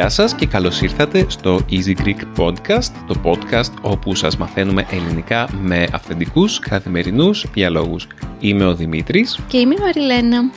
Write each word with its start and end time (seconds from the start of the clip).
Γεια 0.00 0.08
σας 0.08 0.34
και 0.34 0.46
καλώς 0.46 0.80
ήρθατε 0.80 1.24
στο 1.28 1.60
Easy 1.70 1.94
Greek 2.04 2.38
Podcast, 2.38 2.92
το 3.06 3.14
podcast 3.24 3.72
όπου 3.82 4.14
σας 4.14 4.36
μαθαίνουμε 4.36 4.86
ελληνικά 4.90 5.48
με 5.60 5.86
αυθεντικούς 5.92 6.58
καθημερινούς 6.58 7.46
διαλόγους. 7.52 8.06
Είμαι 8.38 8.64
ο 8.64 8.74
Δημήτρης. 8.74 9.38
Και 9.48 9.58
είμαι 9.58 9.74
η 9.74 9.80
Μαριλένα. 9.80 10.50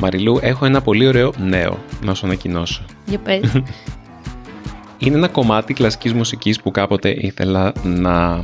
Μαριλού, 0.00 0.38
έχω 0.42 0.64
ένα 0.64 0.80
πολύ 0.82 1.06
ωραίο 1.06 1.32
νέο 1.38 1.78
να 2.04 2.14
σου 2.14 2.26
ανακοινώσω. 2.26 2.84
Για 3.06 3.18
πες. 3.18 3.52
Είναι 4.98 5.16
ένα 5.16 5.28
κομμάτι 5.28 5.74
κλασικής 5.74 6.12
μουσικής 6.12 6.60
που 6.60 6.70
κάποτε 6.70 7.16
ήθελα 7.18 7.72
να 7.82 8.42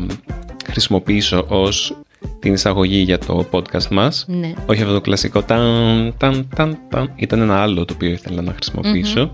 χρησιμοποιήσω 0.71 1.45
ως 1.49 1.97
την 2.39 2.53
εισαγωγή 2.53 2.99
για 2.99 3.19
το 3.19 3.47
podcast 3.51 3.89
μας. 3.91 4.25
ναι. 4.29 4.53
Όχι 4.67 4.81
αυτό 4.81 4.95
το 4.95 5.01
κλασικό 5.01 5.43
ταν, 5.43 6.15
ταν, 6.17 6.49
ταν, 6.57 6.79
ταν. 6.89 7.13
Ήταν 7.17 7.41
ένα 7.41 7.63
άλλο 7.63 7.85
το 7.85 7.95
οποίο 7.95 8.11
ήθελα 8.11 8.43
να 8.43 8.53
χρησιμοποιησω 8.53 9.33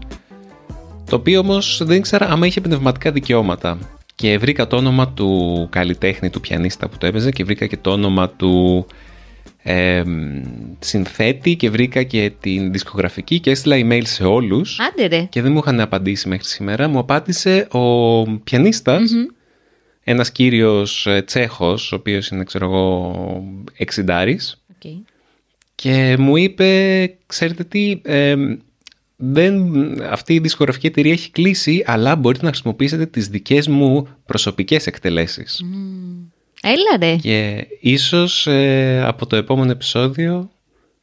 Το 1.11 1.17
οποίο 1.17 1.41
όμως 1.41 1.81
δεν 1.85 1.97
ήξερα 1.97 2.29
άμα 2.31 2.47
είχε 2.47 2.61
πνευματικά 2.61 3.13
δικαιώματα. 3.13 3.79
Και 4.15 4.39
βρήκα 4.39 4.67
το 4.67 4.77
όνομα 4.77 5.09
του 5.09 5.69
καλλιτέχνη, 5.71 6.31
του 6.31 6.41
πιανίστα 6.41 6.89
που 6.89 6.99
το 6.99 7.07
έπαιζε 7.07 7.31
και 7.31 7.45
βρήκα 7.45 7.67
και 7.67 7.77
το 7.77 7.91
όνομα 7.91 8.31
του 8.31 8.87
ε, 9.63 10.03
συνθέτη 10.79 11.57
και 11.57 11.71
βρήκα 11.71 12.03
και 12.03 12.33
την 12.41 12.73
δισκογραφική 12.73 13.41
και 13.41 13.51
έστειλα 13.51 13.77
email 13.79 14.03
σε 14.05 14.25
όλους 14.25 14.79
Άντε 14.81 15.07
ρε. 15.07 15.23
και 15.23 15.43
δεν 15.43 15.53
μου 15.53 15.59
είχαν 15.59 15.81
απαντήσει 15.81 16.29
μέχρι 16.29 16.45
σήμερα. 16.45 16.89
Μου 16.89 16.99
απάντησε 16.99 17.69
ο 17.71 18.23
πιανίστας 18.39 19.13
ένας 20.05 20.33
κύριος 20.33 21.07
ε, 21.07 21.23
Τσέχος, 21.23 21.93
ο 21.93 21.97
οποίος 21.97 22.29
είναι 22.29 22.45
ξέρω 22.45 22.65
εγώ 22.65 23.15
εξηντάρης 23.77 24.63
Οκ. 24.75 24.91
και 25.75 26.17
μου 26.19 26.37
είπε, 26.37 27.11
ξέρετε 27.27 27.65
τι, 27.65 28.01
ε, 28.05 28.35
δεν, 29.17 29.63
αυτή 30.03 30.35
η 30.35 30.39
δισκογραφική 30.39 30.87
εταιρεία 30.87 31.13
έχει 31.13 31.31
κλείσει, 31.31 31.83
αλλά 31.87 32.17
μπορείτε 32.17 32.45
να 32.45 32.51
χρησιμοποιήσετε 32.51 33.07
τις 33.07 33.29
δικές 33.29 33.69
μου 33.69 34.09
προσωπικές 34.27 34.87
εκτελέσεις. 34.87 35.63
Έλα 36.63 36.97
ρε. 37.01 37.17
Και 37.17 37.67
ίσως 37.81 38.47
ε, 38.47 39.03
από 39.07 39.27
το 39.27 39.37
επόμενο 39.37 39.71
επεισόδιο 39.71 40.51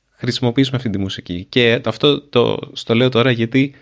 χρησιμοποιήσουμε 0.09 0.77
αυτή 0.77 0.89
τη 0.89 0.97
μουσική. 0.97 1.45
Και 1.49 1.81
αυτό 1.85 2.21
το, 2.21 2.57
στο 2.73 2.95
λέω 2.95 3.09
τώρα 3.09 3.31
γιατί 3.31 3.73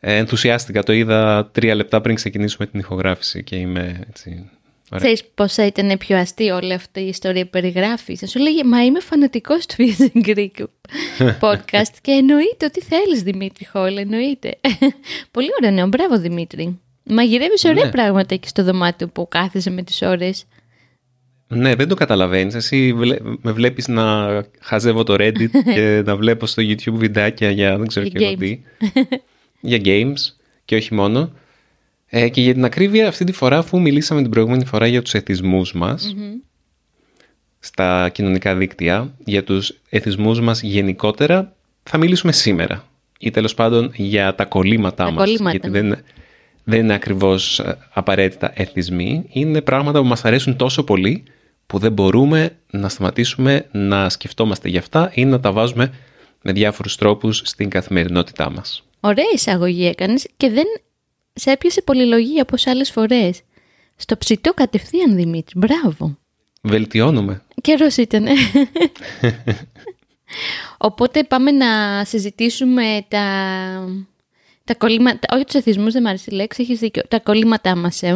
ε, 0.00 0.16
ενθουσιάστηκα. 0.16 0.82
Το 0.82 0.92
είδα 0.92 1.50
τρία 1.52 1.74
λεπτά 1.74 2.00
πριν 2.00 2.14
ξεκινήσουμε 2.14 2.66
την 2.66 2.80
ηχογράφηση 2.80 3.44
και 3.44 3.56
είμαι 3.56 4.00
έτσι... 4.08 4.50
Ωραία. 4.94 4.98
Ξέρεις 5.04 5.24
πώς 5.34 5.54
θα 5.54 5.66
ήταν 5.66 5.98
πιο 5.98 6.16
αστείο 6.16 6.56
όλη 6.56 6.72
αυτή 6.72 7.00
η 7.00 7.06
ιστορία 7.08 7.44
που 7.44 7.50
περιγράφεις. 7.50 8.18
Θα 8.20 8.26
σου 8.26 8.38
λέγε, 8.38 8.64
μα 8.64 8.84
είμαι 8.84 9.00
φανατικός 9.00 9.66
του 9.66 9.74
Easy 9.78 10.26
Greek 10.26 10.50
podcast 11.48 11.92
και 12.00 12.10
εννοείται 12.10 12.64
ότι 12.66 12.80
θέλεις 12.80 13.22
Δημήτρη 13.22 13.66
Χόλ, 13.66 13.96
εννοείται. 13.96 14.58
Πολύ 15.30 15.48
ωραίο 15.60 15.70
νέο, 15.74 15.86
μπράβο 15.86 16.18
Δημήτρη. 16.18 16.78
Μαγειρεύεις 17.04 17.64
ωραία 17.64 17.84
Ναι. 17.84 17.90
πράγματα 17.90 18.34
εκεί 18.34 18.48
στο 18.48 18.64
δωμάτιο 18.64 19.08
που 19.08 19.28
κάθεσαι 19.28 19.70
με 19.70 19.82
τις 19.82 20.02
ώρες. 20.02 20.44
Ναι, 21.48 21.74
δεν 21.74 21.88
το 21.88 21.94
καταλαβαίνεις. 21.94 22.54
Εσύ 22.54 22.92
βλέ- 22.92 23.20
με 23.42 23.52
βλέπεις 23.52 23.88
να 23.88 24.26
χαζεύω 24.60 25.02
το 25.02 25.14
Reddit 25.18 25.48
και 25.74 26.02
να 26.04 26.16
βλέπω 26.16 26.46
στο 26.46 26.62
YouTube 26.62 26.92
βιντεάκια 26.92 27.50
για 27.50 27.78
δεν 27.78 27.86
ξέρω 27.86 28.06
Για 28.06 28.18
και 28.20 28.24
εγώ 28.24 28.34
games. 28.34 28.38
τι. 28.38 28.60
για 29.60 29.80
games 29.84 30.34
και 30.64 30.74
όχι 30.76 30.94
μόνο. 30.94 31.32
Ε, 32.14 32.28
και 32.28 32.40
για 32.40 32.52
την 32.52 32.64
ακρίβεια 32.64 33.08
αυτή 33.08 33.24
τη 33.24 33.32
φορά 33.32 33.58
αφού 33.58 33.80
μιλήσαμε 33.80 34.22
την 34.22 34.30
προηγούμενη 34.30 34.64
φορά 34.64 34.86
για 34.86 35.02
τους 35.02 35.14
εθισμούς 35.14 35.72
μας 35.72 36.14
στα 37.58 38.08
κοινωνικά 38.08 38.54
δίκτυα, 38.56 39.14
για 39.24 39.44
τους 39.44 39.80
εθισμούς 39.88 40.40
μας 40.40 40.62
γενικότερα, 40.62 41.56
θα 41.82 41.98
μιλήσουμε 41.98 42.32
σήμερα. 42.32 42.84
Ή 43.18 43.30
τέλος 43.30 43.54
πάντων 43.54 43.90
για 43.94 44.34
τα 44.34 44.44
κολλήματά 44.44 45.04
Τα 45.04 45.10
μας. 45.10 45.24
κολλήματα, 45.24 45.50
γιατί 45.50 45.70
ναι. 45.70 45.80
δεν, 45.80 45.98
δεν 46.64 46.80
είναι 46.80 46.94
ακριβώς 46.94 47.58
ε, 47.58 47.78
απαραίτητα 47.92 48.52
εθισμοί. 48.54 49.24
Είναι 49.28 49.60
πράγματα 49.60 50.00
που 50.00 50.06
μας 50.06 50.24
αρέσουν 50.24 50.56
τόσο 50.56 50.84
πολύ 50.84 51.22
που 51.66 51.78
δεν 51.78 51.92
μπορούμε 51.92 52.56
να 52.70 52.88
σταματήσουμε 52.88 53.66
να 53.70 54.08
σκεφτόμαστε 54.08 54.68
γι' 54.68 54.78
αυτά 54.78 55.10
ή 55.14 55.24
να 55.24 55.40
τα 55.40 55.52
βάζουμε 55.52 55.92
με 56.42 56.52
διάφορους 56.52 56.96
τρόπους 56.96 57.42
στην 57.44 57.68
καθημερινότητά 57.68 58.50
μας. 58.50 58.84
Ωραία 59.00 59.30
εισαγωγή 59.34 59.86
έκανες 59.86 60.28
και 60.36 60.50
δεν 60.50 60.66
σε 61.34 61.50
έπιασε 61.50 61.82
πολυλογία 61.82 62.42
όπως 62.42 62.66
άλλες 62.66 62.90
φορές. 62.90 63.40
Στο 63.96 64.16
ψητό 64.16 64.54
κατευθείαν 64.54 65.16
Δημήτρη, 65.16 65.58
μπράβο. 65.58 66.18
Βελτιώνουμε. 66.62 67.42
Καιρός 67.60 67.96
ήταν. 67.96 68.26
Οπότε 70.78 71.24
πάμε 71.24 71.50
να 71.50 72.04
συζητήσουμε 72.04 73.04
τα, 73.08 73.24
τα 74.64 74.74
κολλήματα, 74.74 75.28
όχι 75.34 75.44
τους 75.44 75.54
εθισμούς, 75.54 75.92
δεν 75.92 76.02
μου 76.02 76.08
άρεσε 76.08 76.28
η 76.32 76.34
λέξη, 76.34 76.62
έχεις 76.62 76.78
δίκιο, 76.78 77.02
τα 77.08 77.20
κολλήματά 77.20 77.76
μας, 77.76 78.02
ε. 78.02 78.14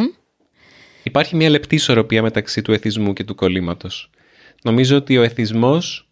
Υπάρχει 1.03 1.37
μια 1.37 1.51
λεπτή 1.51 1.75
ισορροπία 1.75 2.23
μεταξύ 2.23 2.63
του 2.63 2.73
εθισμού 2.73 3.13
και 3.13 3.25
του 3.25 3.35
κολλήματος. 3.35 4.11
Νομίζω 4.63 4.97
ότι 4.97 5.19
ο 5.19 5.23
εθισμός 5.23 6.09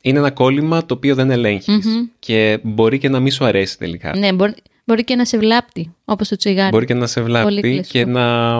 είναι 0.00 0.18
ένα 0.18 0.30
κόλλημα 0.30 0.86
το 0.86 0.94
οποίο 0.94 1.14
δεν 1.14 1.30
ελεγχεις 1.30 2.08
και 2.18 2.58
μπορεί 2.62 2.98
και 2.98 3.08
να 3.08 3.20
μην 3.20 3.32
σου 3.32 3.44
αρέσει 3.44 3.78
τελικά. 3.78 4.16
Ναι, 4.16 4.32
μπορεί, 4.32 4.54
μπορεί 4.84 5.04
και 5.04 5.14
να 5.16 5.24
σε 5.24 5.38
βλάπτει, 5.38 5.94
όπως 6.04 6.28
το 6.28 6.36
τσιγάρι. 6.36 6.70
Μπορεί 6.70 6.86
και 6.86 6.94
να 6.94 7.06
σε 7.06 7.20
Πολύ 7.20 7.32
βλάπτει 7.32 7.60
κλασικό. 7.60 7.82
και 7.90 8.04
να, 8.04 8.58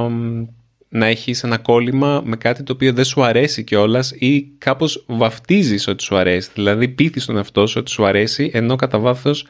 να 0.89 1.07
έχεις 1.07 1.43
ένα 1.45 1.59
κόλλημα 1.59 2.23
με 2.25 2.37
κάτι 2.37 2.63
το 2.63 2.73
οποίο 2.73 2.93
δεν 2.93 3.05
σου 3.05 3.25
αρέσει 3.25 3.65
κιόλας 3.65 4.11
ή 4.11 4.43
κάπως 4.59 5.05
βαφτίζεις 5.07 5.89
ότι 5.89 6.03
σου 6.03 6.17
αρέσει. 6.17 6.51
Δηλαδή 6.55 6.89
πείθεις 6.89 7.25
τον 7.25 7.37
εαυτό 7.37 7.67
σου 7.67 7.77
ότι 7.81 7.91
σου 7.91 8.05
αρέσει 8.07 8.51
ενώ 8.55 8.77
κατά 8.77 8.99
βάθος 8.99 9.47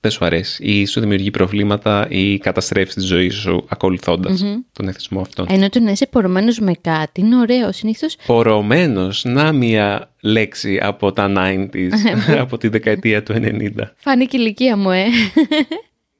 δεν 0.00 0.10
σου 0.10 0.24
αρέσει 0.24 0.64
ή 0.64 0.86
σου 0.86 1.00
δημιουργεί 1.00 1.30
προβλήματα 1.30 2.06
ή 2.10 2.38
καταστρέφεις 2.38 2.94
τη 2.94 3.00
ζωή 3.00 3.28
σου 3.28 3.64
ακολουθώντας 3.68 4.44
τον 4.72 4.88
εθισμό 4.88 5.20
αυτόν. 5.20 5.46
Ενώ 5.48 5.68
το 5.68 5.80
να 5.80 5.90
είσαι 5.90 6.06
πορωμένος 6.06 6.58
με 6.58 6.72
κάτι 6.80 7.20
είναι 7.20 7.36
ωραίο. 7.36 7.72
Συνήθως 7.72 8.16
Πορωμένος, 8.26 9.24
να 9.24 9.52
μια 9.52 10.10
λέξη 10.20 10.78
από 10.82 11.12
τα 11.12 11.32
90s, 11.36 11.90
από 12.44 12.58
τη 12.58 12.68
δεκαετία 12.68 13.22
του 13.22 13.34
90. 13.36 13.70
φάνηκε 13.96 14.36
η 14.36 14.40
ηλικία 14.42 14.76
μου, 14.76 14.90
ε. 14.90 15.04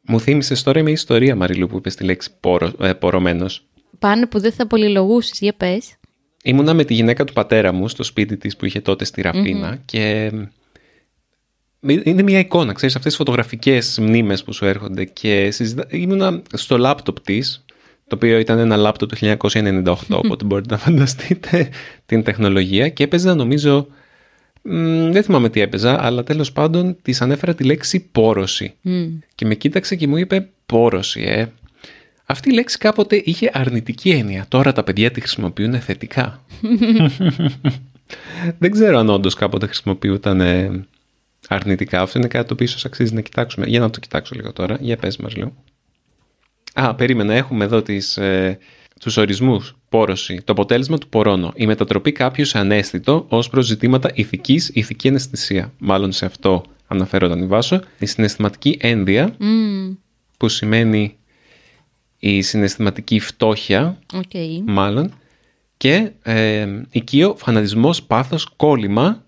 Μου 0.07 0.21
θύμισες 0.21 0.63
τώρα 0.63 0.83
μια 0.83 0.93
ιστορία, 0.93 1.37
Μαριλού, 1.37 1.67
που 1.67 1.77
είπες 1.77 1.95
τη 1.95 2.05
λέξη 2.05 2.31
πορο, 2.41 2.73
ε, 2.81 2.93
πορωμένος. 2.93 3.67
Πάνω 3.99 4.29
που 4.29 4.41
δεν 4.41 4.53
θα 4.53 4.67
πολυλογούσεις, 4.67 5.39
για 5.39 5.53
πες. 5.53 5.97
Ήμουνα 6.43 6.75
με 6.75 6.85
τη 6.85 6.95
γυναίκα 6.95 7.25
του 7.25 7.33
πατέρα 7.33 7.73
μου 7.73 7.89
στο 7.89 8.03
σπίτι 8.03 8.37
της 8.37 8.57
που 8.57 8.65
είχε 8.65 8.81
τότε 8.81 9.05
στη 9.05 9.23
ραφινα 9.23 9.83
και 9.85 10.33
είναι 11.81 12.23
μια 12.23 12.39
εικόνα, 12.39 12.73
ξέρεις, 12.73 12.97
αυτές 12.97 13.11
τις 13.11 13.21
φωτογραφικές 13.21 13.99
μνήμες 13.99 14.43
που 14.43 14.53
σου 14.53 14.65
έρχονται 14.65 15.05
και 15.05 15.51
συζητά... 15.51 15.87
ήμουνα 15.89 16.43
στο 16.53 16.79
λάπτοπ 16.79 17.21
της, 17.21 17.65
το 18.09 18.15
οποίο 18.15 18.39
ήταν 18.39 18.59
ένα 18.59 18.77
λάπτοπ 18.77 19.09
του 19.09 19.39
1998, 19.39 19.95
οπότε 20.25 20.45
μπορείτε 20.45 20.75
να 20.75 20.81
φανταστείτε 20.81 21.69
την 22.07 22.23
τεχνολογία 22.23 22.89
και 22.89 23.05
έπαιζα 23.05 23.35
νομίζω, 23.35 23.87
μ, 24.67 25.11
δεν 25.11 25.23
θυμάμαι 25.23 25.49
τι 25.49 25.61
έπαιζα, 25.61 26.05
αλλά 26.05 26.23
τέλος 26.23 26.53
πάντων 26.53 26.97
της 27.03 27.21
ανέφερα 27.21 27.55
τη 27.55 27.65
λέξη 27.65 28.09
πόρωση. 28.13 28.75
Και 29.35 29.47
με 29.47 29.55
κοίταξε 29.55 29.97
και 29.97 30.07
μου 30.07 30.17
είπε 30.17 30.49
πόρωση, 30.67 31.23
ε. 31.23 31.47
Αυτή 32.29 32.51
η 32.51 32.53
λέξη 32.53 32.79
κάποτε 32.79 33.23
είχε 33.25 33.51
αρνητική 33.53 34.11
έννοια. 34.11 34.45
Τώρα 34.49 34.73
τα 34.73 34.85
παιδιά 34.85 35.11
τη 35.11 35.21
χρησιμοποιούν 35.21 35.81
θετικά. 35.81 36.45
Δεν 38.59 38.71
ξέρω 38.71 38.99
αν 38.99 39.09
όντως 39.09 39.35
κάποτε 39.35 39.67
χρησιμοποιούταν 39.67 40.41
ε, 40.41 40.87
αρνητικά. 41.49 42.01
Αυτό 42.01 42.19
είναι 42.19 42.29
κάτι 42.29 42.47
το 42.47 42.53
οποίο 42.53 42.67
ίσως 42.67 42.85
αξίζει 42.85 43.15
να 43.15 43.21
κοιτάξουμε. 43.21 43.67
Για 43.67 43.81
να 43.81 43.91
το 43.91 44.01
κοιτάξω 44.01 44.35
λίγο 44.35 44.53
τώρα. 44.53 44.77
Για 44.81 44.97
πες 44.97 45.17
μας 45.17 45.37
λίγο. 45.37 45.53
Α, 46.75 46.95
περίμενα. 46.95 47.35
Έχουμε 47.35 47.65
εδώ 47.65 47.83
τις, 47.83 48.17
ε, 48.17 48.59
τους 49.01 49.17
ορισμούς. 49.17 49.77
Πόρωση. 49.89 50.41
Το 50.45 50.53
αποτέλεσμα 50.53 50.99
του 50.99 51.09
πορώνω. 51.09 51.53
Η 51.55 51.67
μετατροπή 51.67 52.13
κάποιου 52.13 52.45
σε 52.45 52.59
αναίσθητο 52.59 53.27
ως 53.29 53.49
προς 53.49 53.67
ζητήματα 53.67 54.11
ηθικής, 54.15 54.71
ηθική 54.75 55.09
αναισθησία. 55.09 55.73
Μάλλον 55.79 56.13
σε 56.13 56.25
αυτό 56.27 56.63
αναφέρονταν 56.87 57.43
η 57.43 57.47
Βάσω. 57.47 57.81
Η 57.99 58.07
συναισθηματική 58.07 58.77
ένδεια, 58.81 59.35
Μμμ, 59.39 59.95
που 60.37 60.49
σημαίνει 60.49 61.17
η 62.19 62.43
συναισθηματική 62.43 63.19
φτώχεια, 63.19 63.99
Οκ. 64.15 64.31
μάλλον, 64.65 65.13
και 65.77 66.11
ε, 66.23 66.67
οικείο, 66.91 67.35
φανατισμός, 67.39 68.03
πάθος, 68.03 68.49
κόλλημα, 68.57 69.25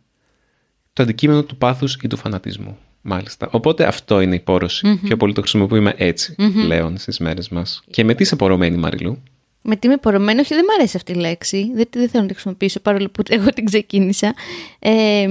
το 0.93 1.03
αντικείμενο 1.03 1.43
του 1.43 1.57
πάθους 1.57 1.99
ή 2.03 2.07
του 2.09 2.17
φανατισμού. 2.17 2.79
Μάλιστα. 3.03 3.49
Οπότε 3.53 3.85
αυτό 3.87 4.21
είναι 4.21 4.35
η 4.35 4.41
πόρωση. 4.41 5.01
Πιο 5.05 5.17
πολύ 5.17 5.33
το 5.33 5.41
χρησιμοποιούμε 5.41 5.95
έτσι 5.97 6.35
πλέον 6.65 6.99
στις 6.99 7.19
μέρες 7.19 7.49
μας. 7.49 7.83
Και 7.91 8.05
με 8.05 8.15
τι 8.15 8.23
είσαι 8.23 8.37
πορωμένη, 8.37 8.77
Μαριλού; 8.77 9.23
Με 9.71 9.77
τι 9.77 9.87
είμαι 9.87 9.97
πορωμένο, 9.97 10.41
όχι 10.41 10.55
δεν 10.55 10.65
μου 10.69 10.75
αρέσει 10.79 10.97
αυτή 10.97 11.13
η 11.13 11.15
λέξη. 11.15 11.71
Δεν, 11.75 11.87
δεν 11.91 12.09
θέλω 12.09 12.23
να 12.23 12.29
τη 12.29 12.33
χρησιμοποιήσω 12.35 12.81
παρόλο 12.81 13.09
που 13.09 13.23
εγώ 13.29 13.49
την 13.49 13.65
ξεκίνησα. 13.65 14.35
Ε, 14.79 15.27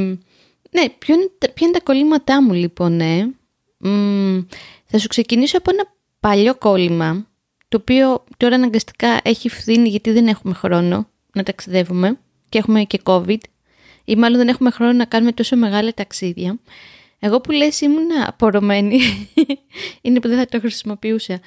ναι, 0.72 0.90
ποιο 0.98 1.16
είναι, 1.16 1.30
τα- 1.38 1.50
ποια 1.52 1.68
είναι 1.68 1.78
τα 1.78 1.84
κολλήματά 1.84 2.44
μου 2.44 2.54
λοιπόν, 2.54 2.96
ναι. 2.96 3.26
Μμ, 3.78 4.40
θα 4.86 4.98
σου 4.98 5.08
ξεκινήσω 5.08 5.58
από 5.58 5.70
ένα 5.74 5.94
παλιό 6.20 6.56
κόλλημα, 6.56 7.28
το 7.68 7.78
οποίο 7.78 8.24
τώρα 8.38 8.56
αναγκαστικά 8.56 9.20
έχει 9.24 9.50
φθήνει 9.50 9.90
γιατί 9.90 10.12
δεν 10.12 10.28
έχουμε 10.28 10.54
χρόνο 10.54 11.10
να 11.34 11.44
ταξιδεύουμε 11.44 12.20
και 12.50 12.58
έχουμε 12.58 12.84
και 12.84 13.00
COVID 13.04 13.40
ή 14.06 14.16
μάλλον 14.16 14.38
δεν 14.38 14.48
έχουμε 14.48 14.70
χρόνο 14.70 14.92
να 14.94 15.06
κάνουμε 15.06 15.32
τόσο 15.32 15.56
μεγάλα 15.56 15.94
ταξίδια. 15.94 16.60
Εγώ 17.20 17.42
που 17.42 17.52
λες 17.52 17.82
ήμουν 17.82 18.08
απορωμένη, 18.26 19.00
είναι 20.02 20.20
που 20.20 20.28
δεν 20.28 20.38
θα 20.38 20.46
το 20.46 20.60
χρησιμοποιούσα, 20.60 21.40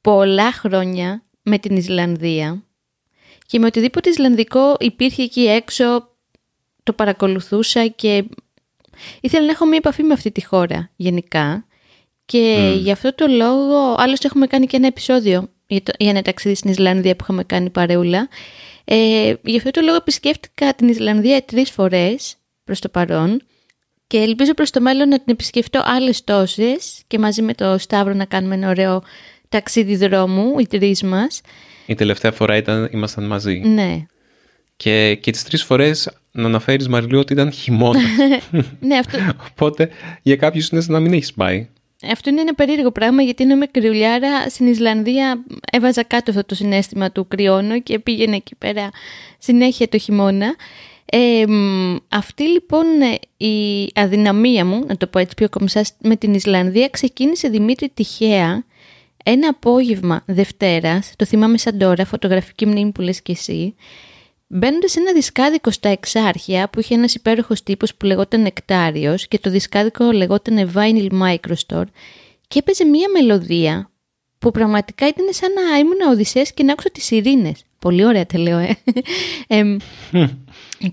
πολλά 0.00 0.52
χρόνια 0.52 1.22
με 1.42 1.58
την 1.58 1.76
Ισλανδία 1.76 2.64
και 3.46 3.58
με 3.58 3.66
οτιδήποτε 3.66 4.10
Ισλανδικό 4.10 4.76
υπήρχε 4.80 5.22
εκεί 5.22 5.40
έξω 5.40 6.08
το 6.82 6.92
παρακολουθούσα 6.92 7.86
και 7.86 8.24
ήθελα 9.20 9.44
να 9.44 9.50
έχω 9.50 9.66
μια 9.66 9.76
επαφή 9.76 10.02
με 10.02 10.12
αυτή 10.12 10.30
τη 10.30 10.44
χώρα 10.44 10.90
γενικά 10.96 11.64
και 12.24 12.74
γι' 12.78 12.90
αυτό 12.90 13.14
το 13.14 13.26
λόγο, 13.26 13.94
άλλωστε 13.98 14.26
έχουμε 14.26 14.46
κάνει 14.46 14.66
και 14.66 14.76
ένα 14.76 14.86
επεισόδιο 14.86 15.48
για, 15.66 15.82
το, 15.82 15.92
για 15.98 16.10
ένα 16.10 16.22
ταξίδι 16.22 16.54
στην 16.54 16.70
Ισλανδία 16.70 17.16
που 17.16 17.22
είχαμε 17.22 17.44
κάνει 17.44 17.70
παρεούλα. 17.70 18.28
Ε, 18.84 19.34
γι' 19.42 19.56
αυτό 19.56 19.70
το 19.70 19.80
λόγο 19.80 19.96
επισκέφτηκα 19.96 20.74
την 20.74 20.88
Ισλανδία 20.88 21.42
τρεις 21.42 21.70
φορές 21.70 22.36
προς 22.64 22.80
το 22.80 22.88
παρόν 22.88 23.42
και 24.06 24.18
ελπίζω 24.18 24.54
προς 24.54 24.70
το 24.70 24.80
μέλλον 24.80 25.08
να 25.08 25.16
την 25.16 25.32
επισκεφτώ 25.32 25.82
άλλες 25.84 26.24
τόσες 26.24 27.02
και 27.06 27.18
μαζί 27.18 27.42
με 27.42 27.54
το 27.54 27.78
Σταύρο 27.78 28.14
να 28.14 28.24
κάνουμε 28.24 28.54
ένα 28.54 28.68
ωραίο 28.68 29.02
ταξίδι 29.50 29.96
δρόμου, 29.96 30.58
οι 30.58 30.66
τρεις 30.66 31.02
μας. 31.02 31.40
Η 31.86 31.94
τελευταία 31.94 32.32
φορά 32.32 32.56
ήταν, 32.56 32.88
ήμασταν 32.92 33.24
μαζί. 33.26 33.58
Ναι. 33.58 34.06
Και, 34.76 35.14
και 35.14 35.30
τις 35.30 35.44
τρεις 35.44 35.62
φορές 35.62 36.10
να 36.32 36.46
αναφέρεις 36.46 36.88
Μαριλού 36.88 37.18
ότι 37.18 37.32
ήταν 37.32 37.52
χειμώνα. 37.52 38.00
ναι, 38.80 38.96
αυτό... 38.96 39.18
Οπότε 39.50 39.90
για 40.22 40.36
κάποιους 40.36 40.68
είναι 40.68 40.80
σαν 40.80 40.92
να 40.92 41.00
μην 41.00 41.12
έχεις 41.12 41.32
πάει. 41.32 41.68
Αυτό 42.12 42.30
είναι 42.30 42.40
ένα 42.40 42.54
περίεργο 42.54 42.90
πράγμα 42.90 43.22
γιατί 43.22 43.44
ενώ 43.44 43.54
είμαι 43.54 43.66
κρυουλιάρα 43.66 44.48
στην 44.48 44.66
Ισλανδία 44.66 45.44
έβαζα 45.72 46.02
κάτω 46.02 46.30
αυτό 46.30 46.44
το 46.44 46.54
συνέστημα 46.54 47.12
του 47.12 47.28
κρυώνω 47.28 47.80
και 47.80 47.98
πήγαινε 47.98 48.36
εκεί 48.36 48.54
πέρα 48.54 48.90
συνέχεια 49.38 49.88
το 49.88 49.98
χειμώνα. 49.98 50.54
Ε, 51.04 51.44
αυτή 52.08 52.42
λοιπόν 52.42 52.86
η 53.36 53.90
αδυναμία 53.94 54.64
μου, 54.64 54.84
να 54.86 54.96
το 54.96 55.06
πω 55.06 55.18
έτσι 55.18 55.34
πιο 55.34 55.48
κομψά, 55.48 55.84
με 56.02 56.16
την 56.16 56.34
Ισλανδία 56.34 56.88
ξεκίνησε 56.88 57.48
Δημήτρη 57.48 57.88
τυχαία 57.94 58.64
ένα 59.24 59.48
απόγευμα 59.48 60.22
Δευτέρας, 60.26 61.12
το 61.16 61.24
θυμάμαι 61.24 61.58
σαν 61.58 61.78
τώρα, 61.78 62.04
φωτογραφική 62.04 62.66
μνήμη 62.66 62.92
που 62.92 63.00
λες 63.00 63.22
και 63.22 63.32
εσύ, 63.32 63.74
Μπαίνοντας 64.52 64.90
σε 64.90 65.00
ένα 65.00 65.12
δισκάδικο 65.12 65.70
στα 65.70 65.88
εξάρχεια 65.88 66.70
που 66.70 66.80
είχε 66.80 66.94
ένας 66.94 67.14
υπέροχος 67.14 67.62
τύπος 67.62 67.94
που 67.94 68.06
λεγόταν 68.06 68.40
Νεκτάριος 68.40 69.28
και 69.28 69.38
το 69.38 69.50
δισκάδικο 69.50 70.12
λεγόταν 70.12 70.70
Vinyl 70.74 71.08
Microstore 71.22 71.84
και 72.48 72.58
έπαιζε 72.58 72.84
μία 72.84 73.08
μελωδία 73.12 73.90
που 74.38 74.50
πραγματικά 74.50 75.08
ήταν 75.08 75.26
σαν 75.30 75.52
να 75.52 75.78
ήμουν 75.78 76.00
Οδυσσέας 76.10 76.52
και 76.52 76.62
να 76.62 76.72
άκουσα 76.72 76.90
τις 76.90 77.10
ειρήνες. 77.10 77.64
Πολύ 77.78 78.04
ωραία 78.04 78.26
τα 78.26 78.38
λέω, 78.38 78.58
ε. 78.58 78.76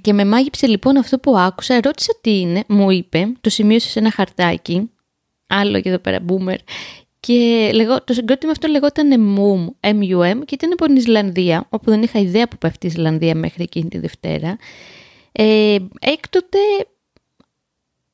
και 0.02 0.14
με 0.14 0.26
μάγειψε 0.26 0.68
λοιπόν 0.68 0.98
αυτό 0.98 1.20
που 1.20 1.38
άκουσα, 1.38 1.80
ρώτησα 1.82 2.14
τι 2.22 2.40
είναι, 2.40 2.64
μου 2.68 2.92
είπε, 2.92 3.32
το 3.42 3.50
σημείωσε 3.50 3.90
σε 3.90 4.00
ένα 4.00 4.12
χαρτάκι, 4.12 4.92
άλλο 5.48 5.82
και 5.82 5.90
εδώ 5.90 6.00
πέρα 6.00 6.20
boomer, 6.28 6.58
και 7.28 7.72
λεγό, 7.74 8.04
το 8.04 8.14
συγκρότημα 8.14 8.52
αυτό 8.52 8.68
λεγόταν 8.68 9.38
MUM, 9.38 9.90
MUM 9.90 10.42
και 10.46 10.56
ήταν 10.56 10.72
από 10.72 10.86
την 10.86 10.96
Ισλανδία, 10.96 11.66
όπου 11.70 11.90
δεν 11.90 12.02
είχα 12.02 12.20
ιδέα 12.20 12.48
που 12.48 12.58
πέφτει 12.58 12.86
η 12.86 12.90
Ισλανδία 12.90 13.36
μέχρι 13.36 13.64
εκείνη 13.64 13.90
τη 13.90 13.98
Δευτέρα. 13.98 14.58
Ε, 15.32 15.76
έκτοτε 16.00 16.58